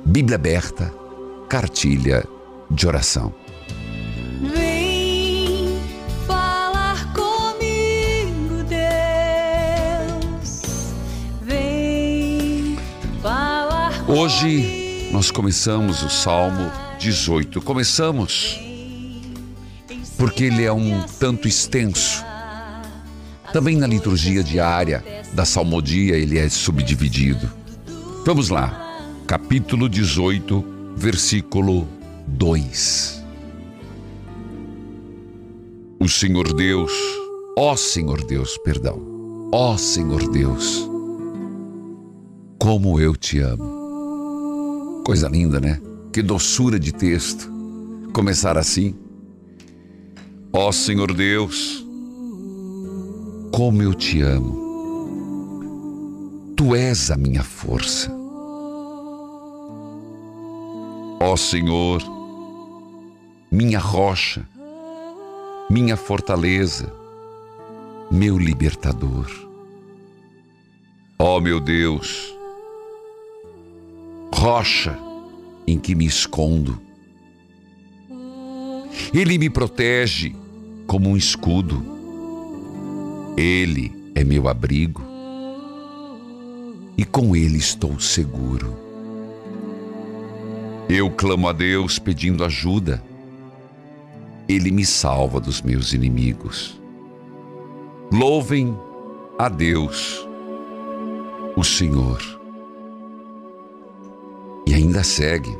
[0.04, 0.92] Bíblia aberta,
[1.48, 2.26] cartilha
[2.70, 3.32] de oração.
[14.18, 17.62] Hoje nós começamos o Salmo 18.
[17.62, 18.58] Começamos
[20.16, 22.24] porque ele é um tanto extenso.
[23.52, 25.04] Também na liturgia diária
[25.34, 27.48] da salmodia ele é subdividido.
[28.26, 29.06] Vamos lá.
[29.24, 30.64] Capítulo 18,
[30.96, 31.86] versículo
[32.26, 33.24] 2.
[36.00, 36.90] O Senhor Deus,
[37.56, 39.00] ó Senhor Deus, perdão.
[39.52, 40.90] Ó Senhor Deus,
[42.58, 43.77] como eu te amo.
[45.08, 45.80] Coisa linda, né?
[46.12, 47.50] Que doçura de texto.
[48.12, 48.94] Começar assim.
[50.52, 51.82] Ó oh, Senhor Deus,
[53.50, 54.68] como eu te amo.
[56.54, 58.12] Tu és a minha força.
[61.22, 62.02] Ó oh, Senhor,
[63.50, 64.46] minha rocha,
[65.70, 66.92] minha fortaleza,
[68.10, 69.26] meu libertador.
[71.18, 72.37] Ó oh, meu Deus,
[74.32, 74.98] rocha
[75.66, 76.80] em que me escondo.
[79.12, 80.34] Ele me protege
[80.86, 81.84] como um escudo.
[83.36, 85.02] Ele é meu abrigo
[86.96, 88.76] e com ele estou seguro.
[90.88, 93.02] Eu clamo a Deus pedindo ajuda.
[94.48, 96.80] Ele me salva dos meus inimigos.
[98.10, 98.76] Louvem
[99.38, 100.26] a Deus,
[101.54, 102.37] o Senhor.
[104.98, 105.56] Ainda segue.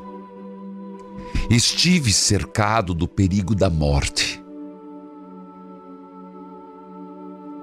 [1.48, 4.42] Estive cercado do perigo da morte.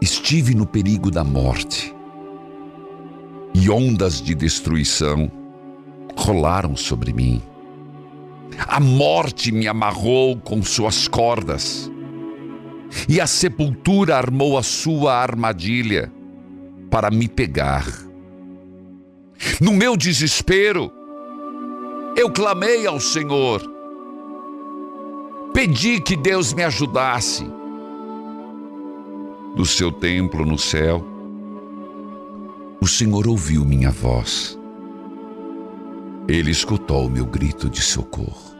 [0.01, 1.93] Estive no perigo da morte.
[3.53, 5.29] E ondas de destruição
[6.15, 7.41] rolaram sobre mim.
[8.67, 11.91] A morte me amarrou com suas cordas.
[13.09, 16.09] E a sepultura armou a sua armadilha
[16.89, 17.85] para me pegar.
[19.59, 20.94] No meu desespero,
[22.15, 23.62] eu clamei ao Senhor.
[25.54, 27.45] Pedi que Deus me ajudasse.
[29.56, 31.04] Do seu templo no céu,
[32.82, 34.60] o Senhor ouviu minha voz.
[36.28, 38.56] Ele escutou o meu grito de socorro.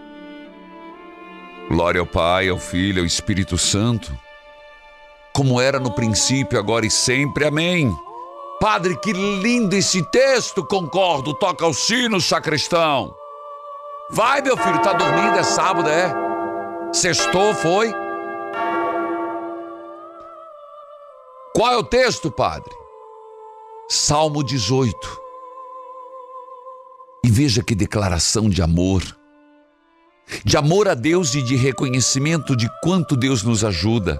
[1.70, 4.18] Glória ao Pai, ao Filho, ao Espírito Santo,
[5.34, 7.46] como era no princípio, agora e sempre.
[7.46, 7.94] Amém.
[8.60, 11.34] Padre, que lindo esse texto, concordo.
[11.34, 13.14] Toca o sino, sacristão.
[14.10, 16.14] Vai, meu filho, tá dormindo, é sábado, é?
[16.94, 17.92] Sextou, foi?
[21.56, 22.72] Qual é o texto, padre?
[23.90, 25.22] Salmo 18.
[27.24, 29.02] E veja que declaração de amor.
[30.44, 34.20] De amor a Deus e de reconhecimento de quanto Deus nos ajuda.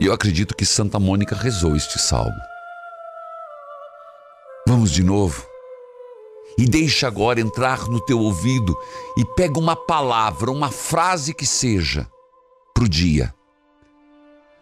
[0.00, 2.40] E eu acredito que Santa Mônica rezou este salmo.
[4.66, 5.53] Vamos de novo.
[6.56, 8.76] E deixa agora entrar no teu ouvido
[9.16, 12.08] e pega uma palavra, uma frase que seja
[12.72, 13.34] para o dia.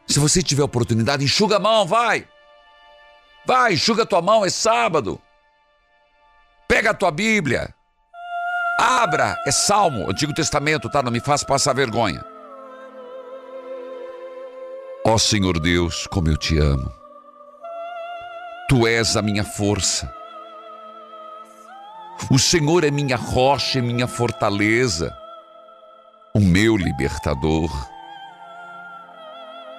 [0.06, 2.26] Se você tiver oportunidade, enxuga a mão, vai.
[3.46, 5.20] Vai, enxuga a tua mão, é sábado.
[6.68, 7.74] Pega a tua Bíblia.
[8.78, 11.02] Abra, é Salmo, Antigo Testamento, tá?
[11.02, 12.24] Não me faça passar vergonha.
[15.04, 16.90] Ó Senhor Deus, como eu te amo.
[18.68, 20.21] Tu és a minha força.
[22.30, 25.14] O Senhor é minha rocha e minha fortaleza,
[26.34, 27.70] o meu libertador.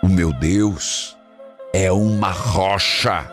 [0.04, 1.18] O meu Deus
[1.74, 3.26] é uma rocha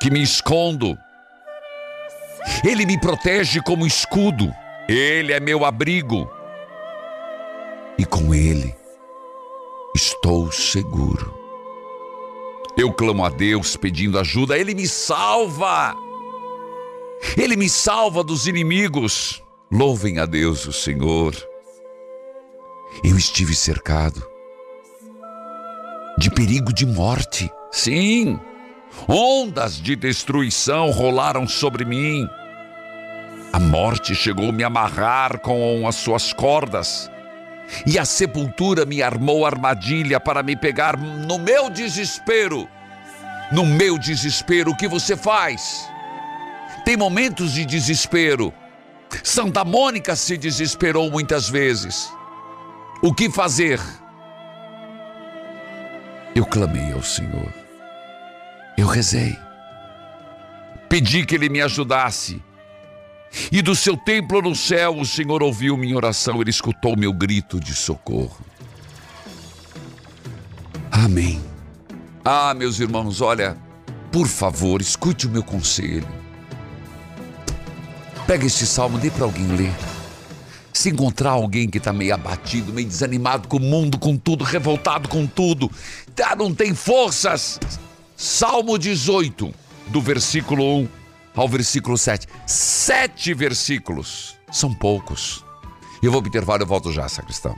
[0.00, 0.98] que me escondo.
[2.64, 4.52] Ele me protege como escudo.
[4.88, 6.30] Ele é meu abrigo.
[7.98, 8.74] E com ele
[9.94, 11.32] estou seguro.
[12.76, 15.96] Eu clamo a Deus pedindo ajuda, Ele me salva.
[17.36, 19.42] Ele me salva dos inimigos.
[19.70, 21.34] Louvem a Deus o Senhor.
[23.02, 24.24] Eu estive cercado
[26.16, 27.50] de perigo de morte.
[27.72, 28.38] Sim,
[29.08, 32.28] ondas de destruição rolaram sobre mim.
[33.52, 37.10] A morte chegou a me amarrar com as suas cordas.
[37.86, 42.68] E a sepultura me armou armadilha para me pegar no meu desespero.
[43.52, 45.88] No meu desespero, o que você faz?
[46.84, 48.52] Tem momentos de desespero.
[49.22, 52.12] Santa Mônica se desesperou muitas vezes.
[53.02, 53.80] O que fazer?
[56.34, 57.52] Eu clamei ao Senhor.
[58.76, 59.38] Eu rezei.
[60.88, 62.42] Pedi que Ele me ajudasse.
[63.50, 67.58] E do seu templo no céu, o Senhor ouviu minha oração, Ele escutou meu grito
[67.58, 68.44] de socorro.
[70.90, 71.42] Amém.
[72.24, 73.56] Ah, meus irmãos, olha,
[74.10, 76.23] por favor, escute o meu conselho.
[78.26, 79.74] Pega este salmo, dê para alguém ler.
[80.72, 85.08] Se encontrar alguém que está meio abatido, meio desanimado com o mundo, com tudo, revoltado
[85.08, 85.70] com tudo,
[86.16, 87.60] tá, não tem forças.
[88.16, 89.52] Salmo 18,
[89.88, 90.88] do versículo 1
[91.36, 92.26] ao versículo 7.
[92.46, 94.36] Sete versículos.
[94.50, 95.44] São poucos.
[96.02, 97.56] Eu vou observar, eu volto já, sacristão.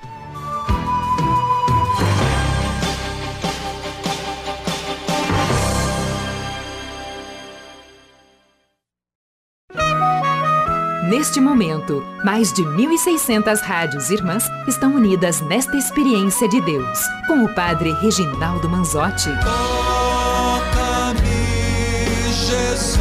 [11.09, 17.55] Neste momento, mais de 1.600 rádios irmãs estão unidas nesta experiência de Deus, com o
[17.55, 19.29] Padre Reginaldo Manzotti.
[19.45, 21.23] Toca-me,
[22.33, 22.99] Jesus,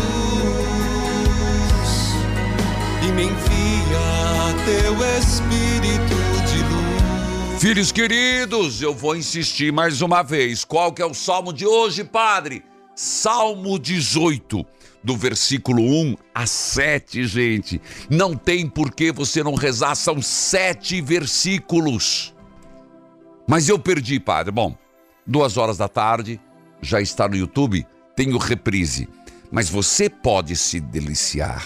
[3.02, 7.60] e me envia teu Espírito de luz.
[7.60, 10.64] Filhos queridos, eu vou insistir mais uma vez.
[10.64, 12.64] Qual que é o salmo de hoje, Padre?
[12.96, 14.64] Salmo 18
[15.06, 17.80] do versículo 1 a 7, gente.
[18.10, 22.34] Não tem por que você não rezar, são sete versículos.
[23.48, 24.52] Mas eu perdi, padre.
[24.52, 24.76] Bom,
[25.26, 26.42] duas horas da tarde,
[26.82, 27.86] já está no YouTube,
[28.16, 29.08] tem o reprise.
[29.52, 31.64] Mas você pode se deliciar.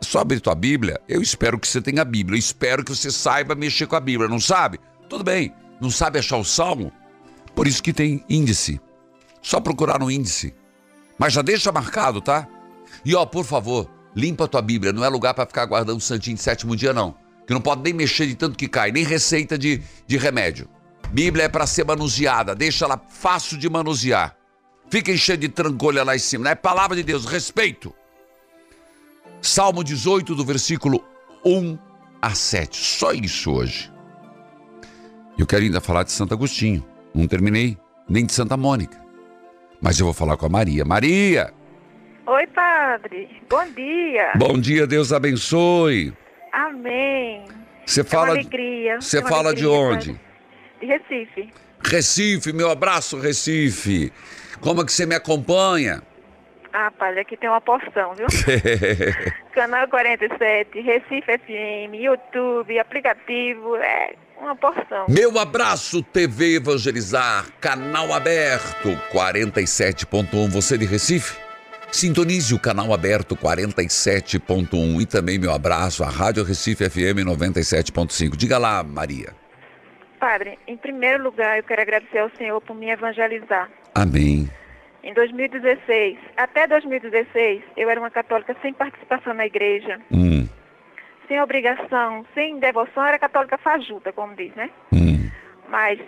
[0.00, 1.00] É só abrir tua Bíblia.
[1.08, 2.34] Eu espero que você tenha a Bíblia.
[2.34, 4.28] Eu espero que você saiba mexer com a Bíblia.
[4.28, 4.80] Não sabe?
[5.08, 5.54] Tudo bem.
[5.80, 6.92] Não sabe achar o salmo?
[7.54, 8.80] Por isso que tem índice.
[9.40, 10.52] Só procurar no índice.
[11.16, 12.48] Mas já deixa marcado, tá?
[13.04, 16.36] E ó, por favor, limpa tua Bíblia, não é lugar para ficar guardando o santinho
[16.36, 17.14] de sétimo dia, não.
[17.46, 20.68] que não pode nem mexer de tanto que cai, nem receita de, de remédio.
[21.10, 24.36] Bíblia é para ser manuseada, deixa ela fácil de manusear.
[24.88, 27.94] Fica enchendo de trancolha lá em cima, é palavra de Deus, respeito.
[29.40, 31.04] Salmo 18, do versículo
[31.44, 31.78] 1
[32.20, 32.76] a 7.
[32.76, 33.92] Só isso hoje.
[35.36, 36.84] Eu quero ainda falar de Santo Agostinho.
[37.14, 37.76] Não terminei,
[38.08, 39.00] nem de Santa Mônica.
[39.80, 40.84] Mas eu vou falar com a Maria.
[40.84, 41.52] Maria!
[42.26, 43.28] Oi, padre.
[43.48, 44.32] Bom dia.
[44.36, 46.12] Bom dia, Deus abençoe.
[46.52, 47.44] Amém.
[47.84, 48.24] Você É fala.
[48.26, 49.00] uma alegria.
[49.00, 50.12] Você é fala de alegria, onde?
[50.12, 50.20] padre.
[50.80, 51.48] De Recife.
[51.84, 54.12] Recife, meu abraço, Recife.
[54.60, 56.02] Como é que você me acompanha?
[56.72, 58.26] Ah, padre, aqui tem uma porção, viu?
[59.52, 65.06] Canal 47, Recife FM, YouTube, aplicativo, é uma porção.
[65.08, 70.48] Meu abraço, TV Evangelizar, canal aberto 47.1.
[70.50, 71.36] Você de Recife?
[71.92, 78.34] Sintonize o canal aberto 47.1 e também meu abraço à Rádio Recife FM 97.5.
[78.34, 79.34] Diga lá, Maria.
[80.18, 83.68] Padre, em primeiro lugar, eu quero agradecer ao Senhor por me evangelizar.
[83.94, 84.48] Amém.
[85.04, 90.48] Em 2016, até 2016, eu era uma católica sem participação na igreja, Hum,
[91.28, 94.70] sem obrigação, sem devoção, era católica fajuta, como diz, né?
[94.92, 95.28] hum.
[95.68, 95.98] Mas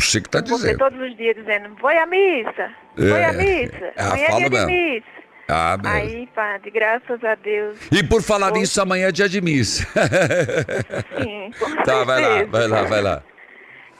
[0.00, 0.78] Você que está você dizendo.
[0.78, 4.50] todos os dias dizendo, vou à missa, vou É, à missa, é, amanhã é dia
[4.50, 4.66] de mesmo.
[4.66, 5.06] missa.
[5.52, 5.76] Ah.
[5.84, 7.76] Aí, padre, graças a Deus.
[7.90, 9.84] E por falar nisso, amanhã é dia de missa.
[11.20, 12.50] Sim, com tá, vai lá, certeza.
[12.50, 13.22] vai lá, vai lá.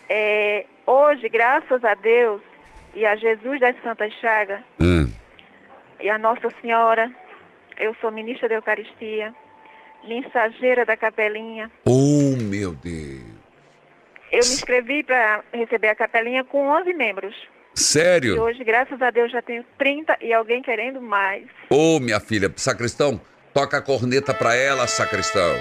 [0.09, 2.41] É, hoje, graças a Deus
[2.95, 5.11] e a Jesus das Santas Chagas Hum.
[6.01, 7.11] e a Nossa Senhora,
[7.79, 9.35] eu sou ministra da Eucaristia,
[10.07, 11.71] mensageira da capelinha.
[11.85, 13.30] Oh, meu Deus.
[14.31, 17.35] Eu me inscrevi para receber a capelinha com 11 membros.
[17.76, 18.41] E Sério?
[18.41, 21.45] hoje, graças a Deus, já tenho 30 e alguém querendo mais.
[21.68, 23.20] Ô, minha filha, sacristão,
[23.53, 25.57] toca a corneta pra ela, sacristão.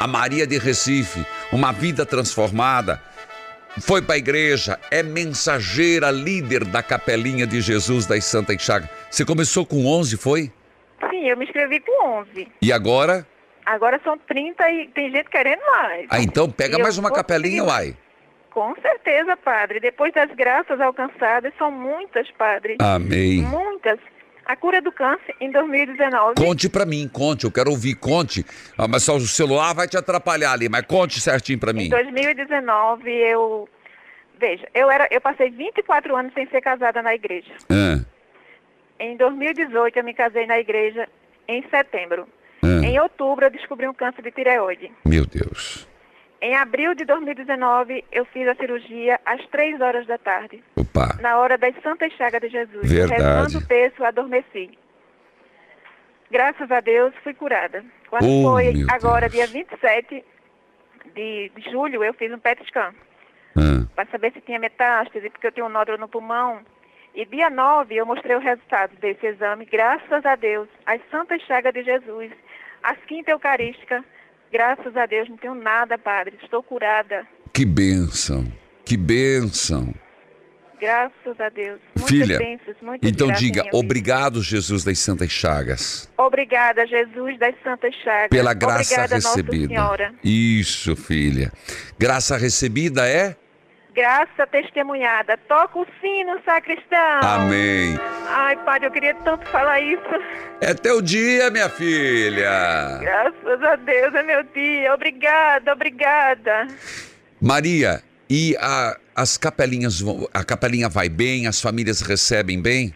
[0.00, 3.00] A Maria de Recife, uma vida transformada.
[3.80, 8.88] Foi pra igreja, é mensageira, líder da capelinha de Jesus das Santas Chagas.
[9.10, 10.50] Você começou com 11, foi?
[11.10, 12.48] Sim, eu me inscrevi com 11.
[12.62, 13.26] E agora?
[13.64, 16.06] Agora são 30 e tem gente querendo mais.
[16.10, 17.94] Ah, então pega E mais uma capelinha, uai.
[18.58, 19.78] Com certeza, padre.
[19.78, 22.76] Depois das graças alcançadas, são muitas, padre.
[22.80, 23.42] Amém.
[23.42, 24.00] Muitas.
[24.44, 26.34] A cura do câncer em 2019.
[26.34, 28.44] Conte pra mim, conte, eu quero ouvir, conte.
[28.76, 31.84] Ah, mas só o celular vai te atrapalhar ali, mas conte certinho pra mim.
[31.84, 33.68] Em 2019, eu.
[34.40, 37.52] Veja, eu, era, eu passei 24 anos sem ser casada na igreja.
[37.70, 38.00] Ah,
[38.98, 41.08] Em 2018, eu me casei na igreja
[41.46, 42.26] em setembro.
[42.64, 42.84] Ah.
[42.84, 44.90] Em outubro, eu descobri um câncer de tireoide.
[45.04, 45.86] meu Deus.
[46.40, 50.62] Em abril de 2019, eu fiz a cirurgia às 3 horas da tarde.
[50.76, 51.16] Opa.
[51.20, 52.90] Na hora das Santas Chagas de Jesus.
[52.90, 53.22] Verdade.
[53.22, 54.78] Rezando o texto, adormeci.
[56.30, 57.84] Graças a Deus, fui curada.
[58.08, 60.24] Quando Oh, foi agora, dia 27
[61.14, 62.94] de, de julho, eu fiz um PET scan.
[63.56, 66.60] Ah, para saber se tinha metástase, porque eu tenho um nódulo no pulmão.
[67.14, 71.72] E dia 9 eu mostrei o resultado desse exame, graças a Deus, as Santas Chagas
[71.74, 72.30] de Jesus,
[72.82, 74.04] as quinta eucarística,
[74.52, 78.46] graças a Deus, não tenho nada, padre, estou curada, que bênção,
[78.84, 79.92] que bênção.
[80.80, 81.80] graças a Deus.
[81.96, 88.28] Muitas Filha, bênçãos, então diga, obrigado, Jesus das Santas Chagas, Obrigada, Jesus das Santas Chagas.
[88.30, 89.58] pela graça Obrigada, recebida.
[89.58, 90.14] Nossa Senhora.
[90.22, 91.52] Isso, filha.
[91.98, 93.36] Graça recebida é?
[94.02, 95.36] Graça testemunhada.
[95.48, 97.18] Toca o sino, sacristão.
[97.20, 97.98] Amém.
[98.28, 100.00] Ai, padre, eu queria tanto falar isso.
[100.60, 102.98] É teu dia, minha filha.
[103.00, 104.94] Graças a Deus, é meu dia.
[104.94, 106.68] Obrigada, obrigada.
[107.42, 110.00] Maria, e a- as capelinhas,
[110.32, 112.94] a capelinha vai bem, as famílias recebem bem?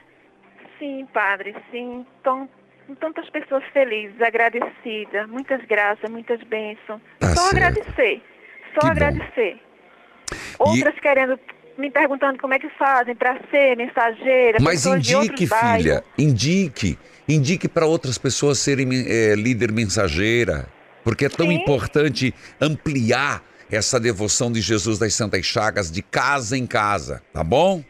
[0.78, 2.06] Sim, padre, sim.
[2.22, 2.48] Tão,
[3.00, 7.00] tantas pessoas felizes, agradecidas, muitas graças, muitas bênçãos.
[7.18, 7.56] Tá Só certo.
[7.56, 8.22] agradecer,
[8.74, 8.92] só Que bom.
[10.58, 11.38] Outras querendo,
[11.78, 14.58] me perguntando como é que fazem para ser mensageira.
[14.60, 16.98] Mas indique, filha, indique.
[17.28, 20.66] Indique para outras pessoas serem eh, líder mensageira.
[21.04, 26.66] Porque é tão importante ampliar essa devoção de Jesus das Santas Chagas de casa em
[26.66, 27.82] casa, tá bom?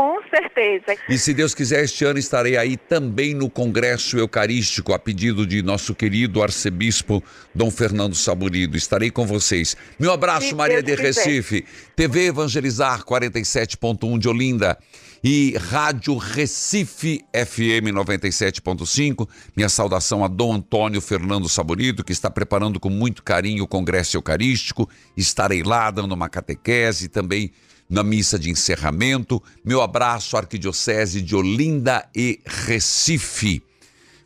[0.00, 0.98] Com certeza.
[1.10, 5.62] E se Deus quiser, este ano estarei aí também no Congresso Eucarístico, a pedido de
[5.62, 7.22] nosso querido arcebispo
[7.54, 8.78] Dom Fernando Saburido.
[8.78, 9.76] Estarei com vocês.
[9.98, 11.26] Meu abraço, Se Maria Deus de quiser.
[11.26, 14.78] Recife, TV Evangelizar 47.1 de Olinda
[15.22, 19.28] e Rádio Recife FM 97.5.
[19.54, 24.16] Minha saudação a Dom Antônio Fernando Saburido, que está preparando com muito carinho o Congresso
[24.16, 24.88] Eucarístico.
[25.14, 27.52] Estarei lá dando uma catequese também
[27.90, 29.42] na missa de encerramento.
[29.64, 33.62] Meu abraço, Arquidiocese de Olinda e Recife.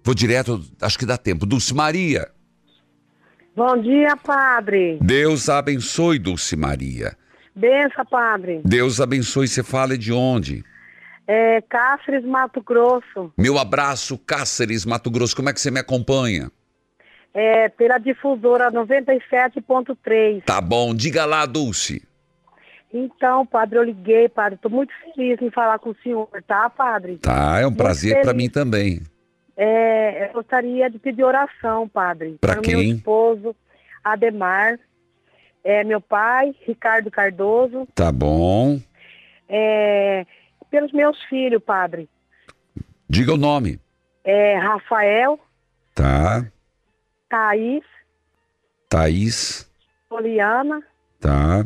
[0.05, 1.47] Vou direto, acho que dá tempo.
[1.47, 2.31] Dulce Maria.
[3.57, 4.99] Bom dia, padre.
[5.01, 7.17] Deus abençoe, Dulce Maria.
[7.55, 8.61] Benção, padre.
[8.65, 9.47] Deus abençoe.
[9.47, 10.65] Você fala de onde?
[11.27, 13.33] É, Cáceres, Mato Grosso.
[13.39, 15.35] Meu abraço, Cáceres, Mato Grosso.
[15.37, 16.51] Como é que você me acompanha?
[17.33, 20.43] É, pela difusora 97.3.
[20.45, 20.95] Tá bom.
[20.95, 22.03] Diga lá, Dulce.
[22.97, 24.55] Então, padre, eu liguei, padre.
[24.55, 27.19] Estou muito feliz em falar com o senhor, tá, padre?
[27.19, 29.03] Tá, é um Muito prazer para mim também.
[29.57, 32.39] É, eu gostaria de pedir oração, padre.
[32.41, 32.77] Para quem?
[32.77, 33.57] meu esposo,
[34.05, 34.79] Ademar.
[35.65, 37.89] É, meu pai, Ricardo Cardoso.
[37.95, 38.79] Tá bom.
[39.49, 40.25] É,
[40.71, 42.09] pelos meus filhos, padre.
[43.09, 43.81] Diga o nome.
[44.23, 45.41] É, Rafael,
[45.95, 46.47] Tá.
[47.29, 47.85] Thaís,
[48.89, 49.69] Thaís.
[50.09, 50.81] Poliana.
[51.21, 51.65] Tá.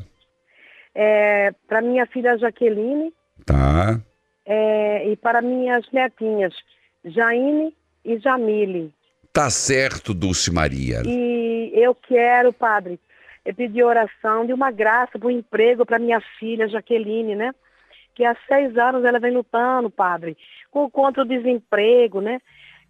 [1.01, 3.13] É, para minha filha Jaqueline.
[3.47, 4.01] Tá.
[4.45, 6.55] é, e para minhas netinhas,
[7.05, 8.93] Jaine e Jamile.
[9.33, 11.03] Tá certo, Dulce Maria.
[11.07, 12.99] E eu quero, padre,
[13.45, 17.55] eu pedir oração de uma graça para o emprego para minha filha Jaqueline, né?
[18.15, 20.37] Que há seis anos ela vem lutando, padre,
[20.71, 22.41] com, contra o desemprego, né?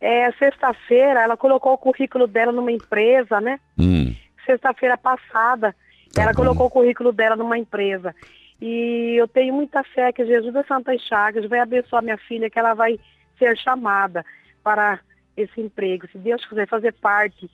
[0.00, 3.58] É, Sexta-feira ela colocou o currículo dela numa empresa, né?
[3.78, 4.14] Hum.
[4.46, 5.74] Sexta-feira passada
[6.16, 8.14] ela colocou o currículo dela numa empresa.
[8.60, 12.58] E eu tenho muita fé que Jesus das Santas Chagas vai abençoar minha filha, que
[12.58, 12.98] ela vai
[13.38, 14.24] ser chamada
[14.64, 14.98] para
[15.36, 16.08] esse emprego.
[16.10, 17.48] Se Deus quiser fazer parte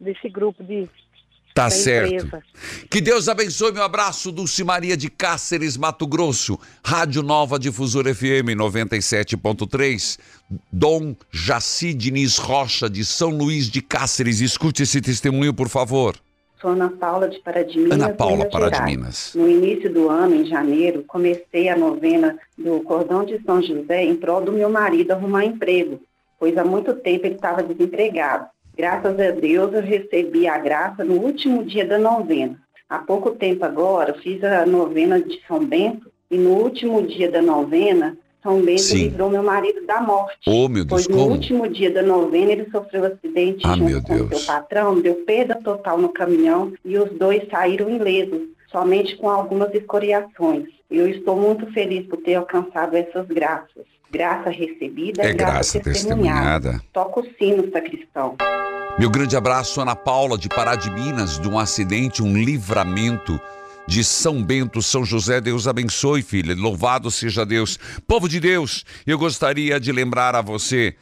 [0.00, 0.88] desse grupo de
[1.54, 2.12] Tá certo.
[2.12, 2.42] empresa.
[2.90, 3.72] Que Deus abençoe.
[3.72, 6.60] Meu abraço, Dulce Maria de Cáceres, Mato Grosso.
[6.84, 10.18] Rádio Nova Difusora FM 97.3.
[10.70, 14.40] Dom Jaci Diniz Rocha, de São Luís de Cáceres.
[14.40, 16.14] Escute esse testemunho, por favor.
[16.60, 17.98] Sou Ana Paula de Pará de Minas.
[17.98, 18.96] Ana Paula, Minas Pará de Gerais.
[18.96, 19.32] Minas.
[19.34, 24.16] No início do ano, em janeiro, comecei a novena do Cordão de São José em
[24.16, 26.00] prol do meu marido arrumar emprego,
[26.38, 28.46] pois há muito tempo ele estava desempregado.
[28.76, 32.58] Graças a Deus eu recebi a graça no último dia da novena.
[32.88, 37.42] Há pouco tempo agora, fiz a novena de São Bento e no último dia da
[37.42, 38.16] novena,
[38.46, 38.96] São Bento Sim.
[39.08, 40.38] livrou meu marido da morte.
[40.46, 41.30] Oh, meu Deus, Pois no como?
[41.34, 45.00] último dia da novena ele sofreu um acidente Ah, junto meu com o seu patrão,
[45.00, 50.64] deu perda total no caminhão e os dois saíram ilesos, somente com algumas escoriações.
[50.88, 53.84] Eu estou muito feliz por ter alcançado essas graças.
[54.12, 56.70] Graça recebida É é graça, graça testemunhada.
[56.70, 56.82] testemunhada.
[56.92, 58.36] Toca o sino, sacristão.
[58.98, 63.38] Meu grande abraço, Ana Paula, de Pará de Minas, de um acidente, um livramento
[63.86, 65.40] de São Bento, São José.
[65.40, 66.54] Deus abençoe, filha.
[66.54, 67.78] Louvado seja Deus.
[68.06, 70.96] Povo de Deus, eu gostaria de lembrar a você.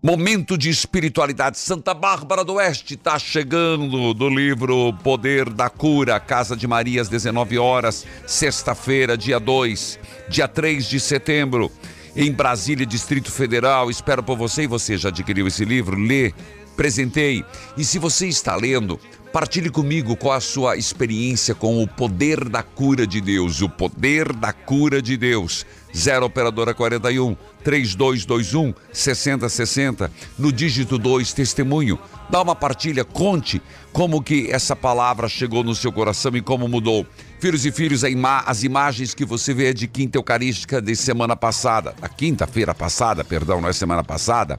[0.00, 1.58] Momento de espiritualidade.
[1.58, 7.08] Santa Bárbara do Oeste está chegando do livro Poder da Cura, Casa de Maria, às
[7.08, 11.72] 19 horas, sexta-feira, dia 2, dia 3 de setembro,
[12.14, 13.90] em Brasília, Distrito Federal.
[13.90, 16.32] Espero por você e você já adquiriu esse livro, lê,
[16.76, 17.44] presentei.
[17.76, 19.00] E se você está lendo,
[19.32, 24.32] partilhe comigo qual a sua experiência com o poder da cura de Deus, o poder
[24.32, 25.66] da cura de Deus.
[25.96, 31.98] 0 operadora 41 3221 6060 no dígito 2 testemunho.
[32.30, 33.60] Dá uma partilha, conte
[33.92, 37.06] como que essa palavra chegou no seu coração e como mudou.
[37.40, 38.02] Filhos e filhos,
[38.44, 43.60] as imagens que você vê de quinta eucarística de semana passada, a quinta-feira passada, perdão,
[43.60, 44.58] não é semana passada,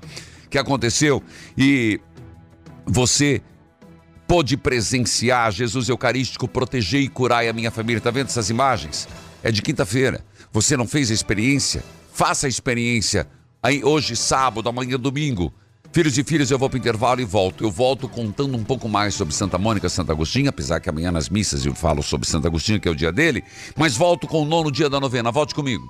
[0.49, 1.21] que aconteceu
[1.57, 1.99] e
[2.85, 3.41] você
[4.29, 7.99] pôde presenciar Jesus Eucarístico, proteger e curar a minha família.
[7.99, 9.07] Tá vendo essas imagens?
[9.41, 10.23] É de quinta-feira.
[10.53, 11.83] Você não fez a experiência?
[12.13, 13.27] Faça a experiência.
[13.61, 15.51] Aí, hoje, sábado, amanhã, domingo.
[15.91, 17.63] Filhos e filhas, eu vou para o intervalo e volto.
[17.63, 21.27] Eu volto contando um pouco mais sobre Santa Mônica, Santo Agostinho, apesar que amanhã nas
[21.27, 23.43] missas eu falo sobre Santo Agostinho, que é o dia dele,
[23.75, 25.31] mas volto com o nono dia da novena.
[25.31, 25.89] Volte comigo.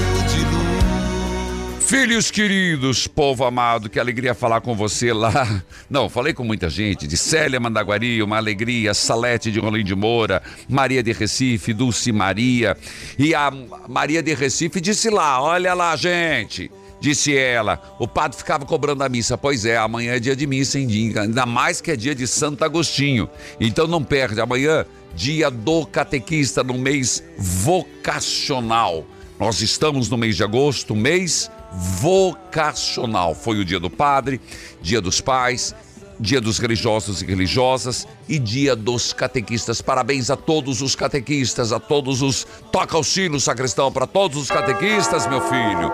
[1.91, 5.61] Filhos queridos, povo amado, que alegria falar com você lá.
[5.89, 10.41] Não, falei com muita gente, de Célia Mandaguari, uma alegria, Salete de Rolim de Moura,
[10.69, 12.77] Maria de Recife, Dulce Maria.
[13.19, 13.51] E a
[13.89, 16.71] Maria de Recife disse lá: Olha lá, gente.
[17.01, 19.37] Disse ela, o padre ficava cobrando a missa.
[19.37, 21.13] Pois é, amanhã é dia de missa, hein?
[21.17, 23.29] Ainda mais que é dia de Santo Agostinho.
[23.59, 29.05] Então não perde, amanhã, dia do catequista, no mês vocacional.
[29.37, 33.33] Nós estamos no mês de agosto, mês vocacional.
[33.33, 34.41] Foi o dia do padre,
[34.81, 35.73] dia dos pais,
[36.19, 39.81] dia dos religiosos e religiosas e dia dos catequistas.
[39.81, 44.51] Parabéns a todos os catequistas, a todos os toca o sino sacristão, para todos os
[44.51, 45.91] catequistas, meu filho.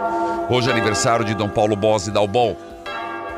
[0.50, 2.58] Hoje é aniversário de Dom Paulo Bose Dalbon,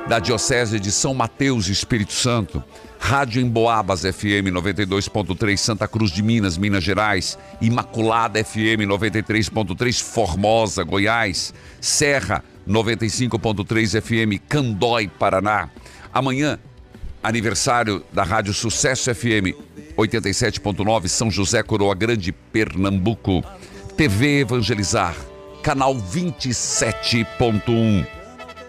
[0.08, 2.64] da Diocese de São Mateus, Espírito Santo.
[3.00, 11.54] Rádio Emboabas FM 92.3 Santa Cruz de Minas, Minas Gerais, Imaculada FM 93.3 Formosa, Goiás,
[11.80, 15.70] Serra 95.3 FM Candói, Paraná.
[16.14, 16.60] Amanhã,
[17.24, 19.56] aniversário da Rádio Sucesso FM
[19.97, 23.43] 87.9 São José Coroa Grande, Pernambuco.
[23.97, 25.16] TV Evangelizar,
[25.64, 28.06] canal 27.1.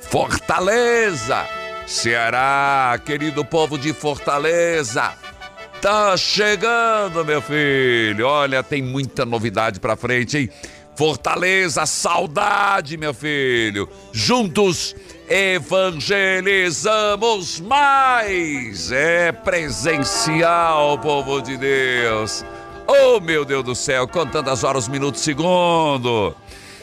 [0.01, 1.60] Fortaleza!
[1.91, 5.13] Ceará, querido povo de Fortaleza,
[5.83, 8.29] tá chegando, meu filho.
[8.29, 10.49] Olha, tem muita novidade pra frente, hein?
[10.95, 13.89] Fortaleza, saudade, meu filho.
[14.13, 14.95] Juntos
[15.29, 18.93] evangelizamos mais.
[18.93, 22.45] É presencial, povo de Deus.
[22.87, 26.37] Oh, meu Deus do céu, contando as horas, minutos, segundo.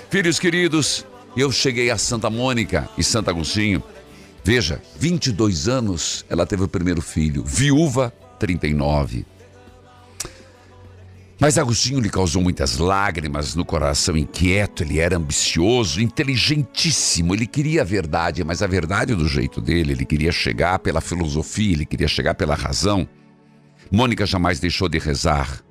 [0.09, 1.05] Filhos queridos,
[1.37, 3.81] eu cheguei a Santa Mônica e Santo Agostinho
[4.47, 9.25] Veja, 22 anos ela teve o primeiro filho, viúva, 39.
[11.37, 17.81] Mas Agostinho lhe causou muitas lágrimas no coração inquieto, ele era ambicioso, inteligentíssimo, ele queria
[17.81, 22.07] a verdade, mas a verdade do jeito dele, ele queria chegar pela filosofia, ele queria
[22.07, 23.05] chegar pela razão.
[23.91, 25.61] Mônica jamais deixou de rezar.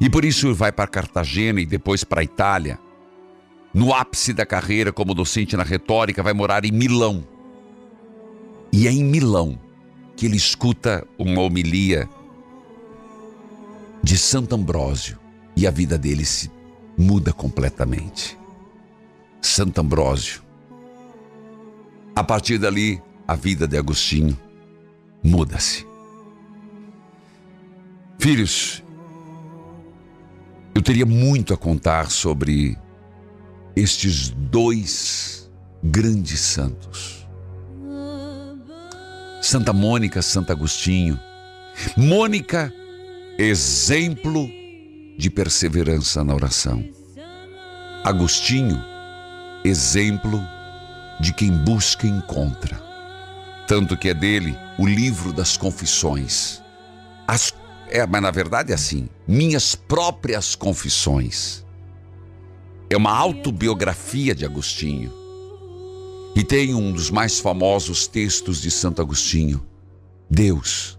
[0.00, 2.78] E por isso vai para Cartagena e depois para a Itália
[3.74, 7.26] no ápice da carreira como docente na retórica, vai morar em Milão.
[8.72, 9.58] E é em Milão
[10.16, 12.08] que ele escuta uma homilia
[14.00, 15.18] de Santo Ambrósio
[15.56, 16.50] e a vida dele se
[16.96, 18.38] muda completamente.
[19.42, 20.42] Santo Ambrósio.
[22.14, 24.38] A partir dali, a vida de Agostinho
[25.22, 25.84] muda-se.
[28.20, 28.84] Filhos,
[30.74, 32.78] eu teria muito a contar sobre
[33.76, 35.50] estes dois
[35.82, 37.26] grandes santos.
[39.42, 41.18] Santa Mônica, Santo Agostinho.
[41.96, 42.72] Mônica,
[43.38, 44.48] exemplo
[45.18, 46.84] de perseverança na oração.
[48.04, 48.82] Agostinho,
[49.64, 50.40] exemplo
[51.20, 52.80] de quem busca e encontra.
[53.66, 56.62] Tanto que é dele o livro das confissões.
[57.26, 57.52] As,
[57.88, 61.63] é, mas na verdade é assim: minhas próprias confissões
[62.90, 65.12] é uma autobiografia de Agostinho.
[66.36, 69.64] E tem um dos mais famosos textos de Santo Agostinho:
[70.28, 70.98] Deus,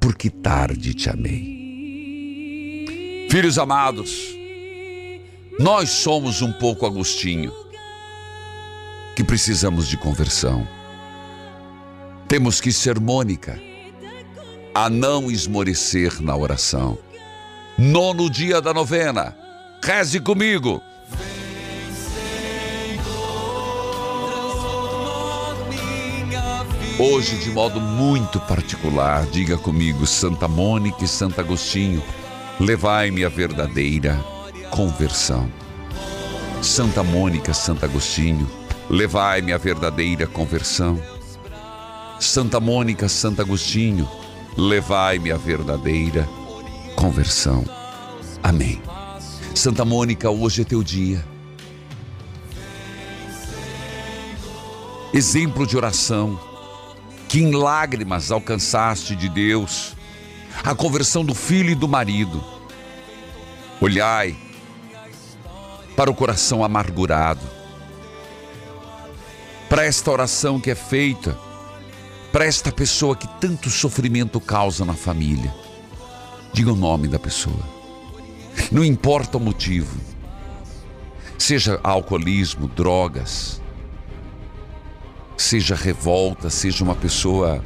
[0.00, 1.62] por que tarde te amei?
[3.30, 4.10] Filhos amados,
[5.58, 7.52] nós somos um pouco Agostinho,
[9.16, 10.68] que precisamos de conversão.
[12.28, 13.58] Temos que ser Mônica,
[14.74, 16.98] a não esmorecer na oração.
[17.78, 19.34] Nono dia da novena,
[19.82, 20.82] reze comigo.
[27.04, 32.00] Hoje, de modo muito particular, diga comigo, Santa Mônica e Santo Agostinho,
[32.60, 34.24] levai-me a verdadeira
[34.70, 35.50] conversão.
[36.62, 38.48] Santa Mônica, Santo Agostinho,
[38.88, 40.96] levai-me a verdadeira conversão.
[42.20, 44.08] Santa Mônica, Santo Agostinho,
[44.56, 46.28] levai-me a verdadeira
[46.94, 47.64] conversão.
[48.40, 48.80] Amém.
[49.56, 51.24] Santa Mônica, hoje é teu dia.
[55.12, 56.51] Exemplo de oração
[57.32, 59.96] que em lágrimas alcançaste de Deus,
[60.62, 62.44] a conversão do filho e do marido.
[63.80, 64.36] Olhai
[65.96, 67.40] para o coração amargurado,
[69.66, 71.34] para esta oração que é feita,
[72.30, 75.54] para esta pessoa que tanto sofrimento causa na família.
[76.52, 77.66] Diga o nome da pessoa.
[78.70, 79.98] Não importa o motivo,
[81.38, 83.61] seja alcoolismo, drogas,
[85.42, 87.62] seja revolta, seja uma pessoa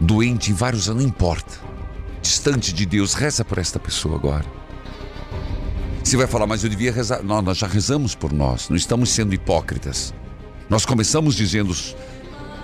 [0.00, 1.58] doente em vários anos, não importa.
[2.20, 4.44] Distante de Deus, reza por esta pessoa agora.
[6.02, 7.22] Você vai falar, mas eu devia rezar.
[7.22, 10.12] Não, nós já rezamos por nós, não estamos sendo hipócritas.
[10.68, 11.74] Nós começamos dizendo: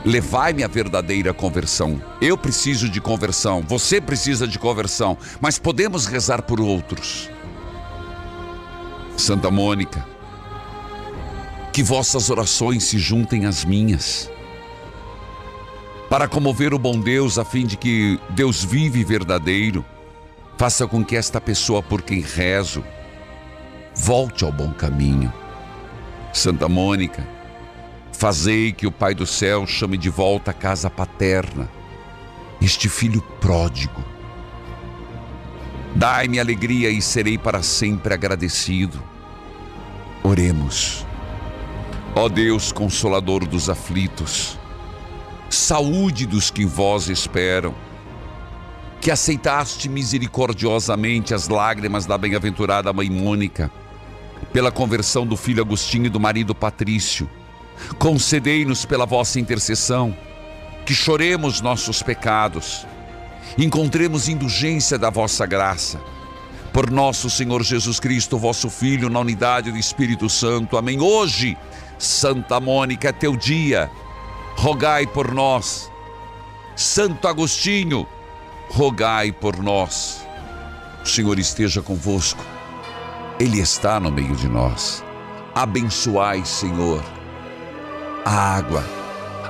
[0.05, 2.03] levai-me à verdadeira conversão.
[2.21, 7.31] Eu preciso de conversão, você precisa de conversão, mas podemos rezar por outros.
[9.17, 10.05] Santa Mônica,
[11.77, 14.33] que vossas orações se juntem às minhas.
[16.09, 19.85] Para comover o bom Deus, a fim de que Deus vive verdadeiro,
[20.57, 22.83] faça com que esta pessoa por quem rezo
[23.95, 25.31] volte ao bom caminho.
[26.33, 27.29] Santa Mônica,
[28.11, 31.69] fazei que o Pai do céu chame de volta a casa paterna,
[32.59, 34.03] este filho pródigo.
[35.95, 38.99] Dai-me alegria e serei para sempre agradecido.
[40.23, 41.06] Oremos.
[42.19, 44.59] Ó Deus consolador dos aflitos,
[45.51, 47.75] saúde dos que em vós esperam,
[49.03, 53.71] que aceitaste misericordiosamente as lágrimas da bem-aventurada mãe Mônica,
[54.51, 57.29] pela conversão do filho Agostinho e do marido Patrício.
[57.99, 60.17] Concedei-nos pela vossa intercessão
[60.87, 62.87] que choremos nossos pecados,
[63.59, 66.01] encontremos indulgência da vossa graça.
[66.73, 70.77] Por nosso Senhor Jesus Cristo, vosso Filho, na unidade do Espírito Santo.
[70.79, 71.01] Amém.
[71.01, 71.57] Hoje,
[71.99, 73.91] Santa Mônica, é teu dia.
[74.57, 75.91] Rogai por nós.
[76.75, 78.07] Santo Agostinho,
[78.69, 80.27] rogai por nós.
[81.03, 82.45] O Senhor esteja convosco.
[83.39, 85.05] Ele está no meio de nós.
[85.55, 87.03] Abençoai, Senhor,
[88.25, 88.85] a água,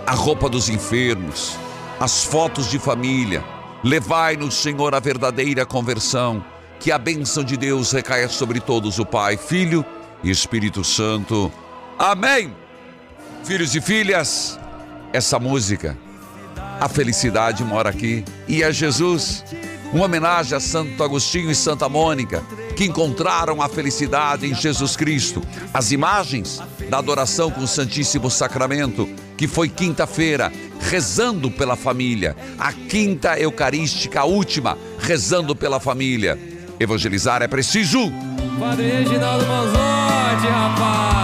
[0.06, 1.58] a roupa dos enfermos,
[1.98, 3.42] as fotos de família.
[3.82, 6.44] Levai-nos, Senhor, a verdadeira conversão.
[6.78, 9.84] Que a bênção de Deus recaia sobre todos, o Pai, Filho
[10.22, 11.50] e Espírito Santo.
[11.98, 12.54] Amém.
[13.44, 14.58] Filhos e filhas,
[15.12, 15.96] essa música,
[16.80, 19.44] a felicidade mora aqui e é Jesus.
[19.92, 22.42] Uma homenagem a Santo Agostinho e Santa Mônica,
[22.74, 25.40] que encontraram a felicidade em Jesus Cristo.
[25.72, 32.36] As imagens da adoração com o Santíssimo Sacramento, que foi quinta-feira, rezando pela família.
[32.58, 36.38] A quinta eucarística, a última, rezando pela família.
[36.80, 38.12] Evangelizar é preciso.
[38.58, 41.15] Padre Reginaldo Manzotti, rapaz.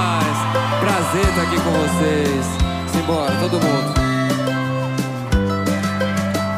[1.03, 2.47] Prazer estar aqui com vocês.
[2.93, 3.93] Simbora, todo mundo.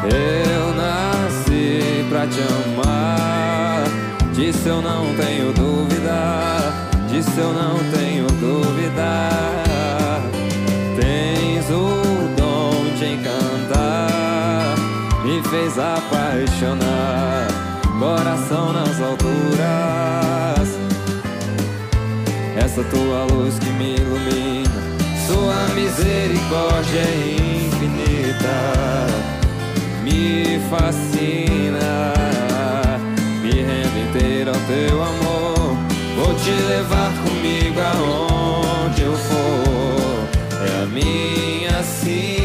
[0.05, 3.85] Eu nasci pra te amar.
[4.35, 6.59] Disso eu não tenho dúvida.
[7.09, 9.31] Disso eu não tenho dúvida.
[11.01, 14.75] Tens o dom de encantar.
[15.25, 17.49] Me fez apaixonar.
[17.99, 20.54] Coração nas alturas.
[22.77, 24.68] Essa tua luz que me ilumina.
[25.29, 29.05] Sua misericórdia é infinita
[30.03, 32.12] me fascina.
[33.41, 35.77] Me rendo inteiro ao teu amor.
[36.16, 40.29] Vou te levar comigo aonde eu for.
[40.66, 42.44] É a minha sina.